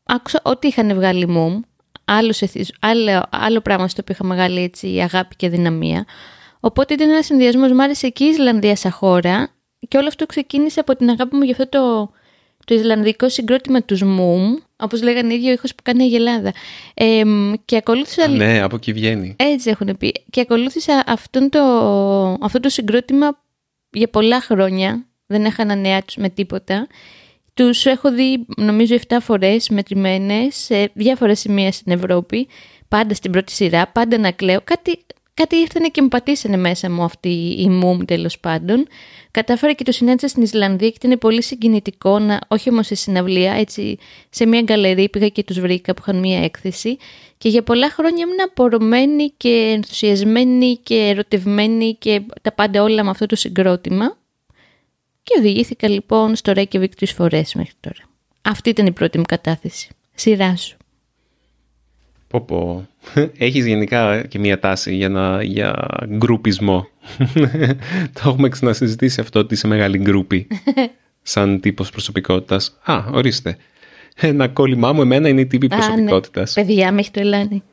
άκουσα 0.04 0.40
ό,τι 0.44 0.68
είχαν 0.68 0.94
βγάλει 0.94 1.28
MUM, 1.30 1.60
άλλος, 2.06 2.44
άλλο, 2.80 3.24
άλλο 3.30 3.62
πράγμα 3.62 3.88
στο 3.88 4.02
οποίο 4.02 4.16
είχα 4.20 4.26
μεγάλη 4.26 4.62
έτσι, 4.62 5.00
αγάπη 5.00 5.36
και 5.36 5.50
δυναμία. 5.50 6.06
Οπότε 6.60 6.94
ήταν 6.94 7.10
ένας 7.10 7.26
συνδυασμός, 7.26 7.72
μου 7.72 7.84
άρεσε 7.84 8.10
και 8.10 8.24
η 8.24 8.28
Ισλανδία 8.28 8.76
σαν 8.76 8.92
χώρα 8.92 9.50
και 9.88 9.98
όλο 9.98 10.08
αυτό 10.08 10.26
ξεκίνησε 10.26 10.80
από 10.80 10.96
την 10.96 11.10
αγάπη 11.10 11.36
μου 11.36 11.44
για 11.44 11.56
αυτό 11.60 11.70
το, 11.70 12.12
το 12.66 12.76
Ισλανδικό 12.76 13.30
συγκρότημα 13.30 13.84
τους 13.84 14.02
MUM, 14.04 14.64
όπως 14.76 15.02
λέγανε 15.02 15.34
ίδιο 15.34 15.52
ήχος 15.52 15.76
που 15.76 15.84
κάνει 15.84 16.06
η 16.06 16.16
Ελλάδα. 16.16 16.54
Ε, 16.94 17.22
και 17.66 17.76
ακολούθησα... 17.78 18.28
Ναι, 18.28 18.62
από 18.62 18.76
εκεί 18.76 18.94
βγαίνει. 18.94 19.36
Έτσι 19.40 19.70
έχουν 19.70 19.98
πει. 19.98 20.24
Και 20.30 20.42
ακολούθησα 20.42 21.04
αυτόν 21.08 21.50
το, 21.50 21.62
αυτό 22.42 22.60
το 22.60 22.70
συγκρότημα 22.70 23.40
για 23.90 24.08
πολλά 24.10 24.42
χρόνια. 24.42 25.06
Δεν 25.26 25.46
έχανα 25.46 25.76
νέα 25.76 26.02
τους 26.04 26.16
με 26.16 26.30
τίποτα. 26.30 26.88
Τους 27.54 27.86
έχω 27.86 28.12
δει 28.12 28.46
νομίζω 28.58 28.96
7 29.08 29.18
φορές 29.22 29.70
μετρημένες 29.70 30.56
σε 30.56 30.92
διάφορα 30.94 31.36
σημεία 31.36 31.72
στην 31.72 31.92
Ευρώπη. 31.92 32.48
Πάντα 32.88 33.14
στην 33.14 33.32
πρώτη 33.32 33.52
σειρά, 33.52 33.88
πάντα 33.88 34.18
να 34.18 34.32
κλαίω. 34.32 34.62
Κάτι, 34.64 35.00
κάτι 35.34 35.56
ήρθανε 35.56 35.88
και 35.88 36.02
μου 36.02 36.08
πατήσανε 36.08 36.58
μέσα 36.58 36.92
μου 36.92 37.04
αυτή 37.04 37.56
η 37.60 37.70
μουμ 37.70 38.06
τέλος 38.06 38.40
πάντων. 38.40 38.88
Κατάφερα 39.32 39.74
και 39.74 39.84
το 39.84 39.92
συνέντησα 39.92 40.28
στην 40.28 40.44
Ισλανδία 40.44 40.90
και 40.90 40.98
ήταν 41.06 41.20
πολύ 41.20 41.44
συγκινητικό, 41.44 42.20
να, 42.20 42.40
όχι 42.48 42.70
όμως 42.70 42.86
σε 42.86 42.96
συναυλία, 42.96 43.54
έτσι 43.54 43.98
σε 44.30 44.46
μια 44.46 44.62
γκαλερί 44.62 45.10
πήγα 45.10 45.28
και 45.28 45.44
τους 45.44 45.60
βρήκα 45.60 45.94
που 45.94 46.02
είχαν 46.02 46.20
μια 46.20 46.44
έκθεση 46.44 46.98
και 47.38 47.50
για 47.50 47.64
πολλά 47.64 47.90
χρόνια 47.90 48.24
ήμουν 48.24 48.42
απορωμένη 48.44 49.34
και 49.38 49.72
ενθουσιασμένη 49.76 50.80
και 50.84 50.96
ερωτευμένη 50.96 51.96
και 52.00 52.22
τα 52.42 52.52
πάντα 52.52 52.84
όλα 52.84 53.04
με 53.04 53.10
αυτό 53.10 53.26
το 53.26 53.36
συγκρότημα 53.36 54.18
και 55.24 55.36
οδηγήθηκα 55.40 55.90
λοιπόν 55.90 56.36
στο 56.36 56.54
Reykjavik 56.56 56.90
τρεις 56.96 57.12
φορές 57.12 57.54
μέχρι 57.54 57.74
τώρα. 57.80 58.10
Αυτή 58.42 58.70
ήταν 58.70 58.86
η 58.86 58.92
πρώτη 58.92 59.18
μου 59.18 59.24
κατάθεση. 59.24 59.90
Σειρά 60.16 60.56
σου. 60.56 60.78
Πω 62.34 62.42
πω. 62.42 62.88
Έχεις 63.38 63.66
γενικά 63.66 64.26
και 64.28 64.40
μία 64.40 64.60
τάση 64.60 64.96
για, 64.96 65.10
να, 65.10 65.44
για 65.44 65.88
γκρουπισμό. 66.08 66.88
Το 68.14 68.22
έχουμε 68.26 68.50
ξανασυζητήσει 68.50 69.20
αυτό 69.20 69.40
ότι 69.40 69.54
είσαι 69.54 69.68
μεγάλη 69.68 69.98
γκρούπη. 69.98 70.48
Σαν 71.22 71.60
τύπος 71.60 71.90
προσωπικότητας. 71.90 72.80
Α, 72.84 73.04
ορίστε. 73.12 73.58
Ένα 74.16 74.48
κόλλημά 74.48 74.94
μου 74.94 75.02
εμένα 75.02 75.28
είναι 75.28 75.42
οι 75.42 75.46
τύποι 75.46 75.68
ναι. 75.68 75.76
προσωπικότητας. 75.76 76.56
Ναι. 76.56 76.66
Παιδιά, 76.66 76.92
με 76.92 77.00
έχει 77.00 77.12
τρελάνει. 77.12 77.64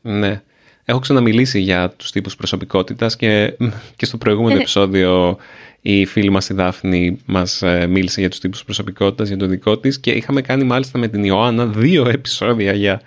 Ναι. 0.00 0.42
Έχω 0.84 0.98
ξαναμιλήσει 0.98 1.60
για 1.60 1.90
τους 1.90 2.10
τύπους 2.10 2.36
προσωπικότητας 2.36 3.16
και, 3.16 3.56
και 3.96 4.04
στο 4.04 4.16
προηγούμενο 4.16 4.56
επεισόδιο 4.60 5.36
η 5.80 6.04
φίλη 6.04 6.30
μας 6.30 6.48
η 6.48 6.54
Δάφνη 6.54 7.18
μας 7.26 7.62
ε, 7.62 7.86
μίλησε 7.86 8.20
για 8.20 8.28
τους 8.28 8.38
τύπους 8.38 8.64
προσωπικότητας, 8.64 9.28
για 9.28 9.36
το 9.36 9.46
δικό 9.46 9.78
της 9.78 10.00
και 10.00 10.10
είχαμε 10.10 10.40
κάνει 10.40 10.64
μάλιστα 10.64 10.98
με 10.98 11.08
την 11.08 11.24
Ιωάννα 11.24 11.66
δύο 11.66 12.08
επεισόδια 12.08 12.72
για 12.72 13.02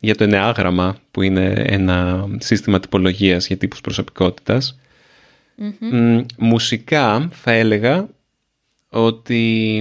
για 0.00 0.14
το 0.14 0.24
ενεάγραμμα 0.24 0.96
που 1.10 1.22
είναι 1.22 1.52
ένα 1.66 2.28
σύστημα 2.38 2.80
τυπολογίας 2.80 3.46
για 3.46 3.56
τύπους 3.56 3.80
μουσικά 6.38 7.28
θα 7.32 7.52
έλεγα 7.52 8.08
ότι 8.88 9.76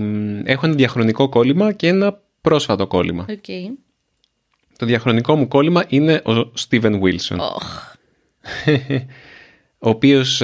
έχω 0.45 0.65
ένα 0.65 0.75
διαχρονικό 0.75 1.29
κόλλημα 1.29 1.71
και 1.71 1.87
ένα 1.87 2.21
πρόσφατο 2.41 2.87
κόλλημα. 2.87 3.25
Okay. 3.29 3.65
Το 4.77 4.85
διαχρονικό 4.85 5.35
μου 5.35 5.47
κόλλημα 5.47 5.85
είναι 5.87 6.13
ο 6.13 6.51
Steven 6.69 7.01
Wilson. 7.01 7.37
ο 9.85 9.89
οποίος 9.89 10.39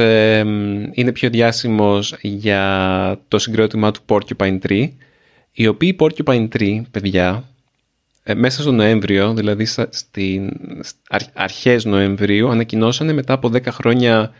είναι 0.91 1.11
πιο 1.13 1.29
διάσημος 1.29 2.15
για 2.21 3.21
το 3.27 3.39
συγκρότημα 3.39 3.91
του 3.91 3.99
Porcupine 4.07 4.59
Tree, 4.67 4.89
οι 5.51 5.67
οποίοι 5.67 5.95
Porcupine 5.99 6.47
Tree, 6.47 6.81
παιδιά, 6.91 7.43
ε, 7.43 7.54
μέσα 8.33 8.61
στο 8.61 8.71
Νοέμβριο, 8.71 9.33
δηλαδή 9.33 9.65
στην 9.89 10.51
αρχές 11.33 11.85
Νοεμβρίου, 11.85 12.49
ανακοινώσανε 12.49 13.13
μετά 13.13 13.33
από 13.33 13.51
10 13.53 13.61
χρόνια 13.65 14.31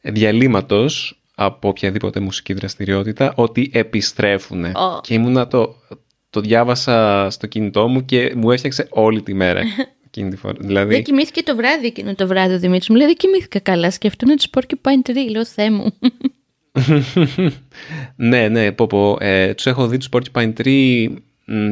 διαλύματος 0.00 1.20
από 1.34 1.68
οποιαδήποτε 1.68 2.20
μουσική 2.20 2.52
δραστηριότητα 2.52 3.32
ότι 3.36 3.70
επιστρέφουν. 3.72 4.64
Και 5.00 5.14
ήμουνα 5.14 5.46
το, 5.46 5.76
το 6.30 6.40
διάβασα 6.40 7.26
στο 7.30 7.46
κινητό 7.46 7.88
μου 7.88 8.04
και 8.04 8.32
μου 8.36 8.50
έφτιαξε 8.50 8.86
όλη 8.90 9.22
τη 9.22 9.34
μέρα. 9.34 9.62
Εκείνη 10.06 10.30
τη 10.30 10.36
φορά. 10.36 10.54
Δηλαδή... 10.60 10.94
Δεν 10.94 11.02
κοιμήθηκε 11.02 11.42
το 11.42 11.56
βράδυ 11.56 11.86
εκείνο 11.86 12.14
το 12.14 12.26
βράδυ 12.26 12.54
ο 12.54 12.58
Δημήτρης 12.58 12.88
μου. 12.88 12.96
Λέει 12.96 13.06
δεν 13.06 13.16
κοιμήθηκα 13.16 13.58
καλά. 13.58 13.90
Σκεφτούν 13.90 14.36
τους 14.36 14.46
Porcupine 14.52 15.10
Tree. 15.10 15.30
Λέω 15.30 15.44
Θεέ 15.44 15.70
μου. 15.70 15.94
ναι, 18.30 18.48
ναι, 18.48 18.72
πω 18.72 18.86
πω. 18.86 19.16
Ε, 19.20 19.54
τους 19.54 19.66
έχω 19.66 19.86
δει 19.86 19.96
τους 19.96 20.08
Porcupine 20.12 20.52
Tree 20.56 21.14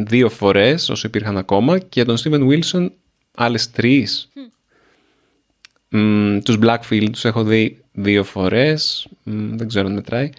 δύο 0.06 0.28
φορές 0.28 0.88
όσο 0.88 1.06
υπήρχαν 1.06 1.36
ακόμα 1.36 1.78
και 1.78 2.04
τον 2.04 2.16
Steven 2.16 2.48
Wilson 2.48 2.90
άλλες 3.34 3.70
τρεις. 3.70 4.28
Mm. 5.92 6.40
τους 6.44 6.58
Blackfield 6.62 7.08
τους 7.12 7.24
έχω 7.24 7.44
δει 7.44 7.84
δύο 7.92 8.24
φορές, 8.24 9.06
δεν 9.24 9.68
ξέρω 9.68 9.86
αν 9.86 9.92
μετράει. 9.92 10.30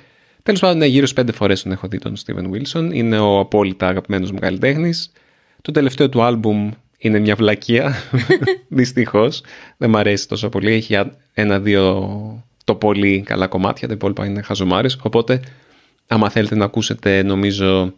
Τέλος 0.43 0.59
πάντων, 0.59 0.77
ναι, 0.77 0.85
γύρω 0.85 1.05
στις 1.05 1.13
πέντε 1.17 1.31
φορές 1.31 1.63
τον 1.63 1.71
έχω 1.71 1.87
δει 1.87 1.97
τον 1.97 2.15
Steven 2.25 2.49
Wilson. 2.51 2.89
Είναι 2.93 3.19
ο 3.19 3.39
απόλυτα 3.39 3.87
αγαπημένος 3.87 4.31
μου 4.31 4.39
καλλιτέχνης. 4.39 5.11
Το 5.61 5.71
τελευταίο 5.71 6.09
του 6.09 6.21
άλμπουμ 6.21 6.71
είναι 6.97 7.19
μια 7.19 7.35
βλακεία, 7.35 7.95
δυστυχώς. 8.67 9.41
Δεν 9.77 9.89
μου 9.89 9.97
αρέσει 9.97 10.27
τόσο 10.27 10.49
πολύ. 10.49 10.71
Έχει 10.71 10.97
ένα-δύο 11.33 12.43
το 12.63 12.75
πολύ 12.75 13.21
καλά 13.21 13.47
κομμάτια, 13.47 13.87
τα 13.87 13.93
υπόλοιπα 13.93 14.25
είναι 14.25 14.41
χαζομάρες. 14.41 14.99
Οπότε, 15.03 15.41
άμα 16.07 16.29
θέλετε 16.29 16.55
να 16.55 16.65
ακούσετε, 16.65 17.23
νομίζω, 17.23 17.93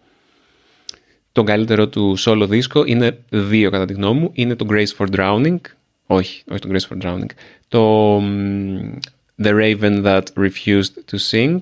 τον 1.31 1.45
καλύτερο 1.45 1.87
του 1.87 2.15
solo 2.19 2.45
δίσκο 2.49 2.83
είναι 2.85 3.17
δύο 3.29 3.69
κατά 3.69 3.85
τη 3.85 3.93
γνώμη 3.93 4.19
μου. 4.19 4.29
Είναι 4.33 4.55
το 4.55 4.65
Grace 4.69 4.97
for 4.97 5.07
Drowning. 5.15 5.59
Όχι, 6.05 6.43
όχι 6.51 6.59
το 6.59 6.69
Grace 6.71 6.93
for 6.93 7.01
Drowning. 7.05 7.29
Το 7.67 8.17
The 9.43 9.51
Raven 9.53 10.03
That 10.05 10.23
Refused 10.37 10.93
to 11.11 11.17
Sing. 11.31 11.57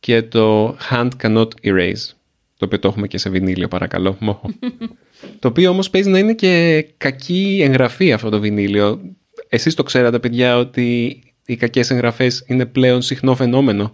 Και 0.00 0.22
το 0.22 0.76
Hand 0.90 1.10
Cannot 1.22 1.48
Erase. 1.62 2.12
το 2.56 2.64
οποίο 2.64 2.78
το 2.78 2.88
έχουμε 2.88 3.06
και 3.06 3.18
σε 3.18 3.30
βινίλιο 3.30 3.68
παρακαλώ. 3.68 4.18
το 5.40 5.48
οποίο 5.48 5.70
όμως 5.70 5.90
παίζει 5.90 6.10
να 6.10 6.18
είναι 6.18 6.34
και 6.34 6.86
κακή 6.96 7.60
εγγραφή 7.62 8.12
αυτό 8.12 8.28
το 8.28 8.40
βινίλιο. 8.40 9.00
Εσείς 9.48 9.74
το 9.74 9.82
ξέρατε 9.82 10.18
παιδιά 10.18 10.58
ότι 10.58 11.20
οι 11.46 11.56
κακές 11.56 11.90
εγγραφές 11.90 12.44
είναι 12.46 12.66
πλέον 12.66 13.02
συχνό 13.02 13.34
φαινόμενο. 13.34 13.90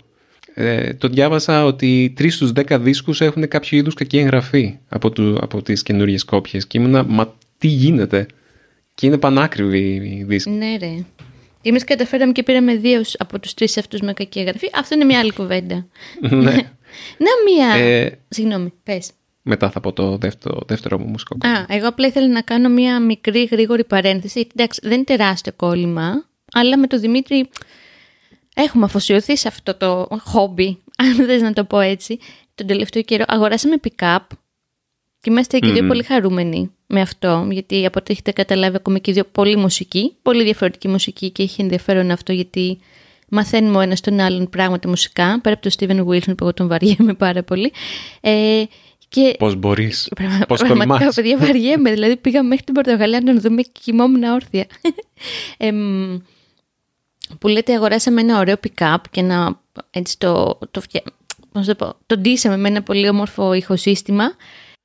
Ε, 0.56 0.94
το 0.94 1.08
διάβασα 1.08 1.64
ότι 1.64 2.12
τρεις 2.16 2.34
στους 2.34 2.52
δέκα 2.52 2.78
δίσκους 2.78 3.20
έχουν 3.20 3.48
κάποιο 3.48 3.78
είδους 3.78 3.94
κακή 3.94 4.18
εγγραφή 4.18 4.78
από, 4.88 5.10
του, 5.10 5.38
από 5.40 5.62
τις 5.62 5.82
καινούριες 5.82 6.24
κόπιες 6.24 6.66
και 6.66 6.78
ήμουνα 6.78 7.04
μα 7.04 7.34
τι 7.58 7.66
γίνεται; 7.66 8.26
Και 8.94 9.06
είναι 9.06 9.18
πανάκριβη 9.18 9.78
η 10.18 10.24
δίσκη. 10.24 10.50
Ναι 10.50 10.76
ρε. 10.76 10.94
Εμείς 11.62 11.84
καταφέραμε 11.84 12.32
και 12.32 12.42
πήραμε 12.42 12.76
δύο 12.76 13.02
από 13.18 13.38
τους 13.38 13.54
τρεις 13.54 13.76
αυτούς 13.78 14.00
με 14.00 14.12
κακή 14.12 14.38
εγγραφή. 14.38 14.70
Αυτό 14.74 14.94
είναι 14.94 15.04
μια 15.04 15.18
άλλη 15.18 15.32
κουβέντα. 15.32 15.86
ναι. 16.20 16.54
Να 17.24 17.30
μία. 17.46 17.84
Ε, 17.84 18.18
Συγγνώμη, 18.28 18.72
πες. 18.82 19.10
Μετά 19.42 19.70
θα 19.70 19.80
πω 19.80 19.92
το 19.92 20.16
δεύτερο, 20.16 20.58
δεύτερο 20.66 20.98
μου 20.98 21.06
μουσικό 21.06 21.36
Α, 21.46 21.64
εγώ 21.68 21.88
απλά 21.88 22.06
ήθελα 22.06 22.28
να 22.28 22.40
κάνω 22.40 22.68
μια 22.68 23.00
μικρή 23.00 23.48
γρήγορη 23.50 23.84
παρένθεση. 23.84 24.46
Εντάξει, 24.56 24.80
δεν 24.82 24.92
είναι 24.92 25.04
τεράστιο 25.04 25.52
κόλλημα, 25.56 26.28
αλλά 26.52 26.78
με 26.78 26.86
τον 26.86 27.00
Δημήτρη 27.00 27.48
έχουμε 28.54 28.84
αφοσιωθεί 28.84 29.36
σε 29.36 29.48
αυτό 29.48 29.74
το 29.74 30.08
χόμπι, 30.24 30.78
αν 31.02 31.14
θες 31.14 31.42
να 31.42 31.52
το 31.52 31.64
πω 31.64 31.80
έτσι. 31.80 32.18
Τον 32.54 32.66
τελευταίο 32.66 33.02
καιρό 33.02 33.24
αγοράσαμε 33.26 33.76
pick-up 33.82 34.18
και 35.20 35.30
είμαστε 35.30 35.58
και 35.58 35.72
δύο 35.72 35.86
πολύ 35.86 36.02
χαρούμενοι 36.02 36.70
με 36.86 37.00
αυτό, 37.00 37.48
γιατί 37.50 37.86
από 37.86 37.98
ό,τι 37.98 38.12
έχετε 38.12 38.32
καταλάβει 38.32 38.76
ακούμε 38.76 38.98
και 38.98 39.12
δύο 39.12 39.24
πολύ 39.32 39.56
μουσική, 39.56 40.16
πολύ 40.22 40.44
διαφορετική 40.44 40.88
μουσική 40.88 41.30
και 41.30 41.42
έχει 41.42 41.62
ενδιαφέρον 41.62 42.10
αυτό 42.10 42.32
γιατί 42.32 42.78
μαθαίνουμε 43.28 43.76
ο 43.76 43.80
ένας 43.80 44.00
τον 44.00 44.20
άλλον 44.20 44.48
πράγματα 44.48 44.88
μουσικά, 44.88 45.40
πέρα 45.40 45.54
από 45.60 45.70
τον 45.70 45.72
Steven 45.78 46.06
Wilson 46.06 46.36
που 46.36 46.44
εγώ 46.44 46.54
τον 46.54 46.68
βαριέμαι 46.68 47.14
πάρα 47.14 47.42
πολύ. 47.42 47.72
Ε, 48.20 48.62
και... 49.08 49.34
Πώς 49.38 49.56
μπορείς, 49.56 50.08
Πραγμα... 50.16 50.44
πώς 50.48 50.60
Πραγματικά, 50.60 51.12
παιδιά, 51.14 51.38
βαριέμαι. 51.38 51.90
δηλαδή 51.90 52.16
πήγα 52.16 52.42
μέχρι 52.42 52.64
την 52.64 52.74
Πορτογαλία 52.74 53.20
να 53.20 53.32
τον 53.32 53.40
δούμε 53.40 53.62
και 53.62 53.70
κοιμόμουν 53.82 54.22
όρθια. 54.22 54.66
ε, 55.56 55.72
που 57.38 57.48
λέτε 57.48 57.74
αγοράσαμε 57.74 58.20
ένα 58.20 58.38
ωραίο 58.38 58.56
pick-up 58.68 58.96
και 59.10 59.22
να 59.22 59.60
έτσι 59.90 60.18
το, 60.18 60.58
το, 60.70 60.82
το, 61.52 61.74
πω, 61.74 61.96
το 62.06 62.16
ντύσαμε 62.16 62.56
με 62.56 62.68
ένα 62.68 62.82
πολύ 62.82 63.08
όμορφο 63.08 63.52
ηχοσύστημα. 63.52 64.24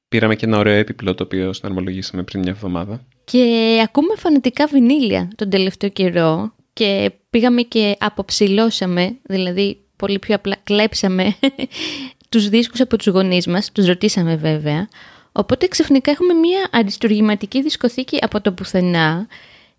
Πήραμε 0.10 0.36
και 0.36 0.46
ένα 0.46 0.58
ωραίο 0.58 0.74
έπιπλο 0.74 1.16
το 1.16 1.24
οποίο 1.24 1.54
συναρμολογήσαμε 1.54 2.24
πριν 2.24 2.42
μια 2.42 2.52
εβδομάδα. 2.52 3.06
Και 3.24 3.80
ακούμε 3.84 4.16
φανατικά 4.16 4.68
βινίλια 4.68 5.28
τον 5.36 5.50
τελευταίο 5.50 5.90
καιρό 5.90 6.54
και 6.74 7.12
πήγαμε 7.30 7.62
και 7.62 7.96
αποψηλώσαμε, 8.00 9.18
δηλαδή 9.22 9.78
πολύ 9.96 10.20
πιο 10.20 10.36
απλά 10.36 10.56
κλέψαμε 10.64 11.36
τους 12.30 12.50
δίσκους 12.50 12.80
από 12.80 12.98
τους 12.98 13.08
γονείς 13.08 13.48
μας, 13.48 13.72
τους 13.72 13.86
ρωτήσαμε 13.86 14.36
βέβαια. 14.36 14.88
Οπότε 15.32 15.68
ξαφνικά 15.68 16.12
έχουμε 16.12 16.34
μια 16.34 16.70
αριστουργηματική 16.72 17.62
δισκοθήκη 17.62 18.18
από 18.22 18.42
το 18.42 18.52
πουθενά, 18.52 19.28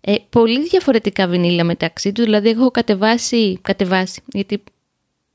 ε, 0.01 0.15
πολύ 0.29 0.67
διαφορετικά 0.67 1.27
βινίλια 1.27 1.63
μεταξύ 1.63 2.11
τους, 2.11 2.23
δηλαδή 2.23 2.49
έχω 2.49 2.71
κατεβάσει, 2.71 3.59
κατεβάσει, 3.61 4.21
γιατί 4.33 4.63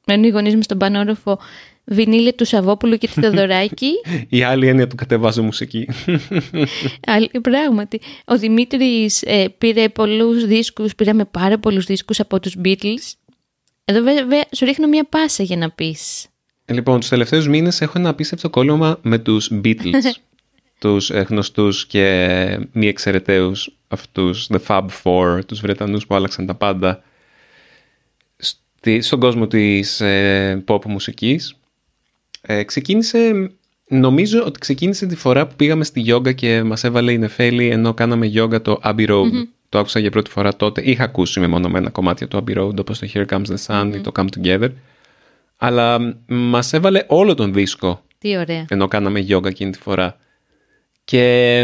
μένουν 0.06 0.24
οι 0.24 0.28
γονείς 0.28 0.54
μου 0.54 0.62
στον 0.62 0.78
πανόροφο 0.78 1.38
βινίλια 1.84 2.34
του 2.34 2.44
Σαββόπουλου 2.44 2.96
και 2.96 3.06
του 3.06 3.20
Θεοδωράκη. 3.20 3.90
Η 4.28 4.42
άλλη 4.42 4.68
έννοια 4.68 4.86
του 4.86 4.96
κατεβάζω 4.96 5.42
μουσική. 5.42 5.88
Άλλη, 7.06 7.30
πράγματι. 7.42 8.00
Ο 8.24 8.38
Δημήτρης 8.38 9.22
ε, 9.22 9.48
πήρε 9.58 9.88
πολλούς 9.88 10.46
δίσκους, 10.46 10.94
πήραμε 10.94 11.24
πάρα 11.24 11.58
πολλούς 11.58 11.84
δίσκους 11.84 12.20
από 12.20 12.40
τους 12.40 12.56
Beatles. 12.64 13.12
Εδώ 13.84 14.02
βέβαια 14.02 14.44
σου 14.52 14.64
ρίχνω 14.64 14.86
μια 14.86 15.04
πάσα 15.04 15.42
για 15.42 15.56
να 15.56 15.70
πεις. 15.70 16.26
Λοιπόν, 16.64 17.00
τους 17.00 17.08
τελευταίους 17.08 17.48
μήνες 17.48 17.80
έχω 17.80 17.98
ένα 17.98 18.08
απίστευτο 18.08 18.50
κόλλημα 18.50 18.98
με 19.02 19.18
τους 19.18 19.50
Beatles. 19.64 19.90
τους 20.78 21.10
γνωστούς 21.10 21.86
και 21.86 22.58
μη 22.72 22.88
εξαιρεταίους 22.88 23.70
αυτούς, 23.88 24.48
The 24.52 24.58
Fab 24.66 24.86
Four, 25.02 25.40
τους 25.46 25.60
Βρετανούς 25.60 26.06
που 26.06 26.14
άλλαξαν 26.14 26.46
τα 26.46 26.54
πάντα 26.54 27.02
στον 29.00 29.20
κόσμο 29.20 29.46
της 29.46 30.00
ε, 30.00 30.64
pop 30.66 30.84
μουσικής. 30.84 31.56
Ε, 32.40 32.62
ξεκίνησε, 32.62 33.50
νομίζω 33.88 34.44
ότι 34.44 34.58
ξεκίνησε 34.58 35.06
τη 35.06 35.16
φορά 35.16 35.46
που 35.46 35.56
πήγαμε 35.56 35.84
στη 35.84 36.00
γιόγκα 36.00 36.32
και 36.32 36.62
μας 36.62 36.84
έβαλε 36.84 37.12
η 37.12 37.18
Νεφέλη 37.18 37.68
ενώ 37.68 37.94
κάναμε 37.94 38.26
γιόγκα 38.26 38.62
το 38.62 38.80
Abbey 38.84 39.08
Road. 39.08 39.30
Το 39.68 39.78
άκουσα 39.78 39.98
για 39.98 40.10
πρώτη 40.10 40.30
φορά 40.30 40.56
τότε. 40.56 40.82
Είχα 40.84 41.04
ακούσει 41.04 41.40
με 41.40 41.46
μονομένα 41.46 41.90
κομμάτια 41.90 42.28
του 42.28 42.44
Abbey 42.44 42.58
Road 42.58 42.78
όπως 42.78 42.98
το 42.98 43.08
Here 43.14 43.26
Comes 43.26 43.44
the 43.46 43.56
Sun 43.66 43.92
ή 43.94 44.00
το 44.00 44.12
Come 44.14 44.26
Together. 44.38 44.68
Αλλά 45.56 46.16
μας 46.26 46.72
έβαλε 46.72 47.04
όλο 47.06 47.34
τον 47.34 47.52
δίσκο. 47.52 48.02
Τι 48.18 48.36
ωραία. 48.36 48.64
Ενώ 48.68 48.88
κάναμε 48.88 49.20
γιόγκα 49.20 49.48
εκείνη 49.48 49.70
τη 49.70 49.78
φορά. 49.78 50.16
Και 51.06 51.58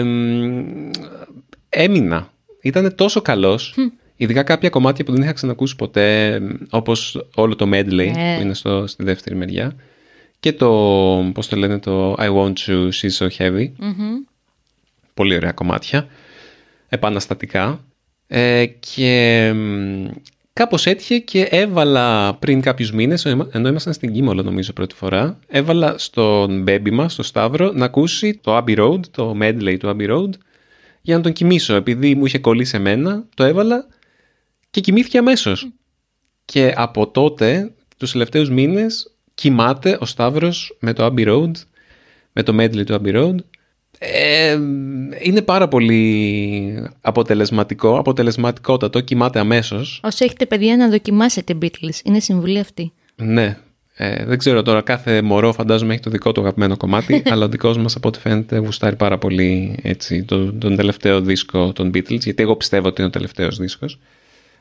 έμεινα. 1.68 2.32
Ήταν 2.62 2.94
τόσο 2.94 3.22
καλός. 3.22 3.74
Ειδικά 4.16 4.42
κάποια 4.42 4.70
κομμάτια 4.70 5.04
που 5.04 5.12
δεν 5.12 5.22
είχα 5.22 5.32
ξανακούσει 5.32 5.76
ποτέ, 5.76 6.40
όπως 6.70 7.26
όλο 7.34 7.56
το 7.56 7.68
medley 7.72 8.10
ναι. 8.14 8.36
που 8.36 8.42
είναι 8.42 8.54
στο, 8.54 8.86
στη 8.86 9.04
δεύτερη 9.04 9.36
μεριά 9.36 9.76
και 10.40 10.52
το, 10.52 10.70
πώς 11.34 11.48
το 11.48 11.56
λένε, 11.56 11.78
το 11.78 12.12
I 12.18 12.28
Want 12.34 12.52
You, 12.66 12.88
She's 12.88 13.16
So 13.18 13.28
Heavy. 13.38 13.70
Πολύ 15.14 15.34
ωραία 15.34 15.52
κομμάτια, 15.52 16.06
επαναστατικά. 16.88 17.84
Ε, 18.26 18.66
και 18.66 19.54
κάπως 20.52 20.86
έτυχε 20.86 21.18
και 21.18 21.42
έβαλα 21.42 22.34
πριν 22.34 22.60
κάποιους 22.60 22.92
μήνες, 22.92 23.24
ενώ 23.24 23.68
ήμασταν 23.68 23.92
στην 23.92 24.12
Κίμολο 24.12 24.42
νομίζω 24.42 24.72
πρώτη 24.72 24.94
φορά, 24.94 25.38
έβαλα 25.46 25.98
στον 25.98 26.64
baby 26.68 26.90
μας, 26.90 27.12
στο 27.12 27.22
Σταύρο, 27.22 27.72
να 27.72 27.84
ακούσει 27.84 28.38
το 28.42 28.56
Abbey 28.56 28.78
Road, 28.78 29.00
το 29.10 29.36
medley 29.40 29.76
του 29.78 29.96
Abbey 29.96 30.10
Road, 30.10 30.30
για 31.00 31.16
να 31.16 31.22
τον 31.22 31.32
κοιμήσω. 31.32 31.74
Επειδή 31.74 32.14
μου 32.14 32.26
είχε 32.26 32.38
κολλήσει 32.38 32.76
εμένα, 32.76 33.24
το 33.34 33.44
έβαλα 33.44 33.86
και 34.70 34.80
κοιμήθηκε 34.80 35.18
αμέσως. 35.18 35.68
Και 36.44 36.72
από 36.76 37.10
τότε, 37.10 37.74
τους 37.96 38.12
τελευταίους 38.12 38.50
μήνες, 38.50 39.14
κοιμάται 39.34 39.98
ο 40.00 40.04
Σταύρος 40.04 40.76
με 40.80 40.92
το 40.92 41.06
Abbey 41.06 41.28
Road, 41.28 41.50
με 42.32 42.42
το 42.42 42.56
medley 42.60 42.84
του 42.86 43.00
Abbey 43.02 43.14
Road. 43.14 43.36
Ε, 44.04 44.58
είναι 45.20 45.42
πάρα 45.42 45.68
πολύ 45.68 46.88
αποτελεσματικό, 47.00 47.98
αποτελεσματικότατο, 47.98 49.00
κοιμάται 49.00 49.38
αμέσως. 49.38 50.00
Όσο 50.02 50.24
έχετε 50.24 50.46
παιδιά 50.46 50.76
να 50.76 50.88
δοκιμάσετε 50.88 51.58
Beatles, 51.62 52.00
είναι 52.04 52.20
συμβουλή 52.20 52.58
αυτή. 52.58 52.92
Ναι, 53.16 53.56
ε, 53.94 54.24
δεν 54.24 54.38
ξέρω 54.38 54.62
τώρα, 54.62 54.80
κάθε 54.80 55.22
μωρό 55.22 55.52
φαντάζομαι 55.52 55.92
έχει 55.92 56.02
το 56.02 56.10
δικό 56.10 56.32
του 56.32 56.40
αγαπημένο 56.40 56.76
κομμάτι, 56.76 57.22
αλλά 57.32 57.44
ο 57.44 57.48
δικός 57.48 57.78
μας 57.78 57.96
από 57.96 58.08
ό,τι 58.08 58.18
φαίνεται 58.18 58.58
γουστάρει 58.58 58.96
πάρα 58.96 59.18
πολύ 59.18 59.78
έτσι, 59.82 60.24
τον, 60.24 60.58
τον 60.58 60.76
τελευταίο 60.76 61.20
δίσκο 61.20 61.72
των 61.72 61.90
Beatles, 61.94 62.20
γιατί 62.20 62.42
εγώ 62.42 62.56
πιστεύω 62.56 62.88
ότι 62.88 63.00
είναι 63.00 63.08
ο 63.08 63.12
τελευταίος 63.12 63.56
δίσκος. 63.58 63.98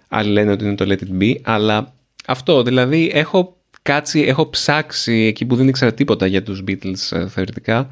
Άλλοι 0.07 0.31
λένε 0.31 0.51
ότι 0.51 0.63
είναι 0.63 0.75
το 0.75 0.85
Let 0.87 0.97
It 1.03 1.21
Be, 1.21 1.35
αλλά 1.41 1.93
αυτό, 2.27 2.63
δηλαδή 2.63 3.11
έχω 3.13 3.57
κάτσει, 3.81 4.19
έχω 4.19 4.49
ψάξει 4.49 5.13
εκεί 5.13 5.45
που 5.45 5.55
δεν 5.55 5.67
ήξερα 5.67 5.93
τίποτα 5.93 6.25
για 6.25 6.43
τους 6.43 6.63
Beatles 6.67 7.17
ε, 7.17 7.27
θεωρητικά. 7.27 7.87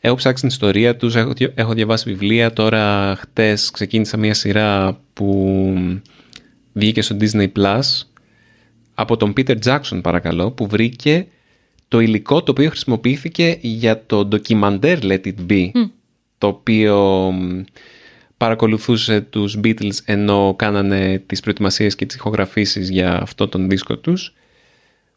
Έχω 0.00 0.14
ψάξει 0.14 0.40
την 0.40 0.50
ιστορία 0.50 0.96
τους, 0.96 1.14
έχω, 1.14 1.32
έχω 1.54 1.72
διαβάσει 1.72 2.10
βιβλία, 2.10 2.52
τώρα 2.52 3.16
χτες 3.16 3.70
ξεκίνησα 3.70 4.16
μια 4.16 4.34
σειρά 4.34 5.00
που 5.12 5.72
βγήκε 6.72 7.02
στο 7.02 7.16
Disney 7.20 7.52
Plus 7.52 7.80
από 8.94 9.16
τον 9.16 9.32
Peter 9.36 9.56
Jackson 9.64 10.00
παρακαλώ, 10.02 10.50
που 10.50 10.66
βρήκε 10.66 11.26
το 11.88 12.00
υλικό 12.00 12.42
το 12.42 12.50
οποίο 12.50 12.68
χρησιμοποιήθηκε 12.68 13.58
για 13.60 14.06
το 14.06 14.24
ντοκιμαντέρ 14.24 14.98
Let 15.02 15.20
It 15.26 15.50
Be, 15.50 15.70
το 16.38 16.46
οποίο 16.46 17.32
παρακολουθούσε 18.36 19.20
τους 19.20 19.58
Beatles 19.64 19.98
ενώ 20.04 20.54
κάνανε 20.58 21.22
τις 21.26 21.40
προετοιμασίες 21.40 21.94
και 21.94 22.06
τις 22.06 22.16
ηχογραφήσεις 22.16 22.88
για 22.90 23.22
αυτό 23.22 23.48
τον 23.48 23.68
δίσκο 23.68 23.98
τους 23.98 24.34